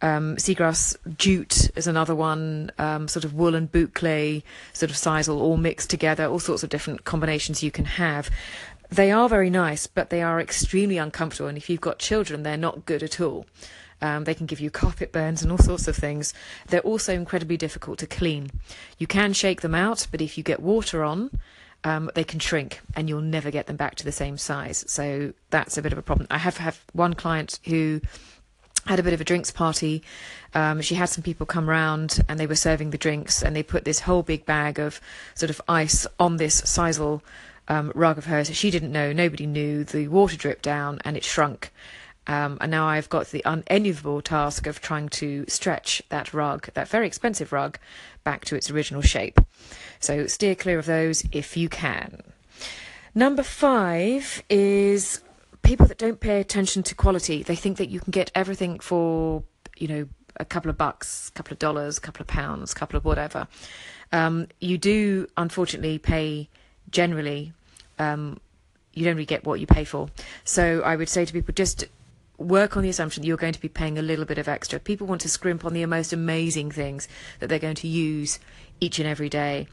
[0.00, 4.42] Um, seagrass jute is another one, um, sort of wool and boucle,
[4.72, 8.28] sort of sisal, all mixed together, all sorts of different combinations you can have.
[8.90, 12.56] They are very nice, but they are extremely uncomfortable, and if you've got children, they're
[12.56, 13.46] not good at all.
[14.02, 16.34] Um, they can give you carpet burns and all sorts of things.
[16.68, 18.50] They're also incredibly difficult to clean.
[18.98, 21.30] You can shake them out, but if you get water on,
[21.84, 24.84] um, they can shrink and you'll never get them back to the same size.
[24.86, 26.26] So that's a bit of a problem.
[26.30, 28.00] I have have one client who
[28.86, 30.02] had a bit of a drinks party.
[30.54, 33.62] Um, she had some people come round and they were serving the drinks and they
[33.62, 35.00] put this whole big bag of
[35.34, 37.22] sort of ice on this sisal
[37.68, 38.54] um, rug of hers.
[38.54, 39.84] She didn't know, nobody knew.
[39.84, 41.72] The water dripped down and it shrunk.
[42.26, 46.88] Um, and now I've got the unenviable task of trying to stretch that rug, that
[46.88, 47.78] very expensive rug,
[48.22, 49.40] back to its original shape.
[49.98, 52.22] So steer clear of those if you can.
[53.14, 55.20] Number five is
[55.62, 59.42] people that don't pay attention to quality, they think that you can get everything for,
[59.76, 62.74] you know, a couple of bucks, a couple of dollars, a couple of pounds, a
[62.74, 63.46] couple of whatever.
[64.12, 66.48] Um, you do, unfortunately, pay
[66.90, 67.52] generally.
[67.98, 68.40] Um,
[68.94, 70.08] you don't really get what you pay for.
[70.44, 71.86] So I would say to people, just
[72.42, 74.78] work on the assumption that you're going to be paying a little bit of extra.
[74.78, 77.08] People want to scrimp on the most amazing things
[77.38, 78.38] that they're going to use
[78.80, 79.68] each and every day.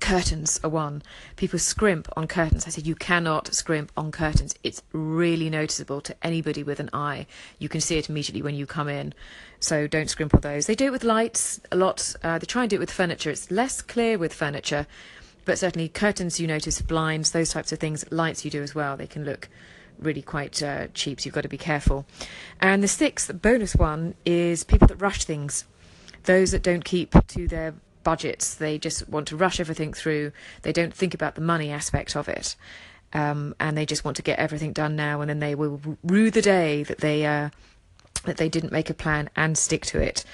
[0.00, 1.02] Curtains are one.
[1.36, 2.66] People scrimp on curtains.
[2.66, 4.54] I said you cannot scrimp on curtains.
[4.62, 7.26] It's really noticeable to anybody with an eye.
[7.58, 9.14] You can see it immediately when you come in.
[9.58, 10.66] So don't scrimp on those.
[10.66, 12.14] They do it with lights a lot.
[12.22, 13.30] Uh, they try and do it with furniture.
[13.30, 14.86] It's less clear with furniture,
[15.46, 18.04] but certainly curtains you notice, blinds, those types of things.
[18.12, 18.98] Lights you do as well.
[18.98, 19.48] They can look
[19.98, 22.06] really quite uh, cheap, so you've got to be careful.
[22.60, 25.64] And the sixth bonus one is people that rush things.
[26.24, 28.54] Those that don't keep to their budgets.
[28.54, 30.32] They just want to rush everything through.
[30.62, 32.56] They don't think about the money aspect of it.
[33.12, 36.30] Um, and they just want to get everything done now, and then they will rue
[36.30, 37.50] the day that they uh,
[38.24, 40.24] that they didn't make a plan and stick to it.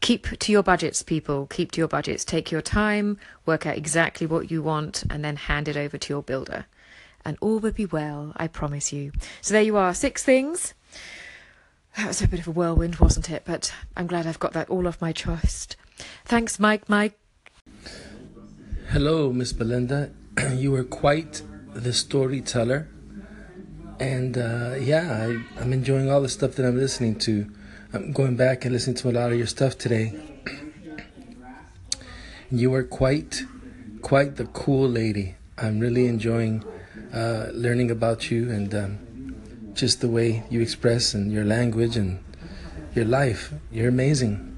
[0.00, 1.46] Keep to your budgets, people.
[1.46, 2.24] Keep to your budgets.
[2.24, 6.12] Take your time, work out exactly what you want, and then hand it over to
[6.12, 6.66] your builder.
[7.24, 9.12] And all will be well, I promise you.
[9.40, 10.74] So there you are, six things.
[11.96, 13.42] That was a bit of a whirlwind, wasn't it?
[13.44, 15.76] But I'm glad I've got that all off my chest.
[16.24, 16.88] Thanks, Mike.
[16.88, 17.18] Mike.
[18.90, 20.10] Hello, Miss Belinda.
[20.54, 21.42] you were quite
[21.74, 22.88] the storyteller.
[24.00, 27.50] And uh, yeah, I, I'm enjoying all the stuff that I'm listening to.
[27.92, 30.18] I'm going back and listening to a lot of your stuff today.
[32.50, 33.42] you were quite,
[34.00, 35.36] quite the cool lady.
[35.58, 36.64] I'm really enjoying
[37.12, 38.98] uh, learning about you and um,
[39.74, 42.22] just the way you express and your language and
[42.94, 43.52] your life.
[43.70, 44.48] You're amazing.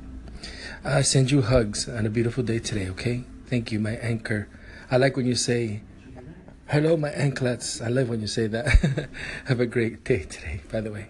[0.84, 3.24] I send you hugs on a beautiful day today, okay?
[3.46, 4.48] Thank you, my anchor.
[4.90, 5.82] I like when you say,
[6.68, 7.80] hello, my anklets.
[7.80, 9.08] I love when you say that.
[9.46, 11.08] Have a great day today, by the way.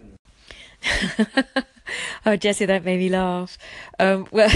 [2.27, 3.59] oh, Jesse, that made me laugh.
[3.99, 4.51] Um, well,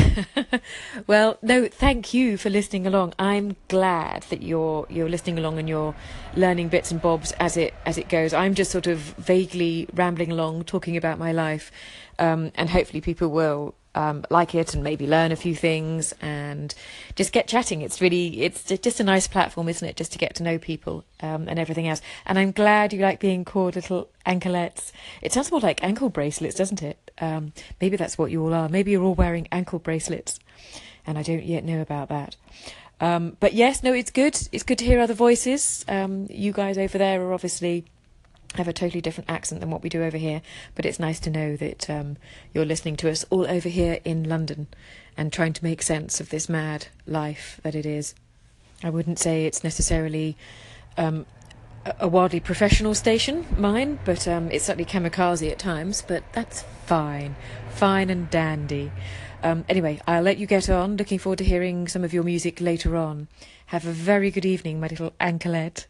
[1.06, 3.14] well, no, thank you for listening along.
[3.18, 5.94] I'm glad that you're you're listening along and you're
[6.36, 8.32] learning bits and bobs as it as it goes.
[8.32, 11.70] I'm just sort of vaguely rambling along, talking about my life,
[12.18, 16.74] um, and hopefully people will um, like it and maybe learn a few things and
[17.14, 17.82] just get chatting.
[17.82, 19.96] It's really, it's just a nice platform, isn't it?
[19.96, 22.00] Just to get to know people um, and everything else.
[22.26, 24.92] And I'm glad you like being called little anklets.
[25.22, 27.10] It sounds more like ankle bracelets, doesn't it?
[27.18, 28.68] Um, maybe that's what you all are.
[28.68, 30.38] Maybe you're all wearing ankle bracelets,
[31.06, 32.36] and I don't yet know about that.
[33.00, 34.38] Um, but yes, no, it's good.
[34.52, 35.84] It's good to hear other voices.
[35.88, 37.84] Um, you guys over there are obviously
[38.54, 40.42] have a totally different accent than what we do over here,
[40.74, 42.16] but it's nice to know that um,
[42.54, 44.68] you're listening to us all over here in London
[45.16, 48.14] and trying to make sense of this mad life that it is.
[48.82, 50.36] I wouldn't say it's necessarily
[50.96, 51.26] um,
[52.00, 57.36] a wildly professional station, mine, but um, it's certainly kamikaze at times, but that's fine.
[57.70, 58.90] Fine and dandy.
[59.42, 60.96] Um, anyway, I'll let you get on.
[60.96, 63.28] Looking forward to hearing some of your music later on.
[63.66, 65.86] Have a very good evening, my little anklet.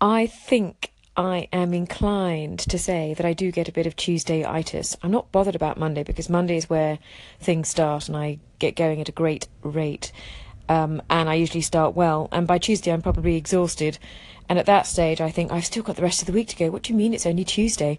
[0.00, 4.44] I think I am inclined to say that I do get a bit of Tuesday
[4.44, 4.96] itis.
[5.02, 6.98] I'm not bothered about Monday because Monday is where
[7.38, 10.10] things start and I get going at a great rate.
[10.70, 12.28] Um, and I usually start well.
[12.32, 13.98] And by Tuesday, I'm probably exhausted.
[14.48, 16.56] And at that stage, I think I've still got the rest of the week to
[16.56, 16.70] go.
[16.70, 17.98] What do you mean it's only Tuesday?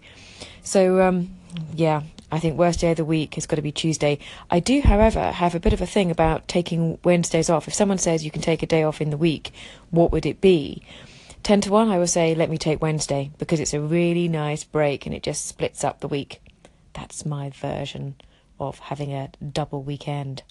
[0.64, 1.36] So, um,
[1.72, 4.18] yeah, I think worst day of the week has got to be Tuesday.
[4.50, 7.68] I do, however, have a bit of a thing about taking Wednesdays off.
[7.68, 9.52] If someone says you can take a day off in the week,
[9.90, 10.82] what would it be?
[11.44, 14.64] 10 to 1, I will say, let me take Wednesday because it's a really nice
[14.64, 16.40] break and it just splits up the week.
[16.94, 18.14] That's my version
[18.58, 20.42] of having a double weekend.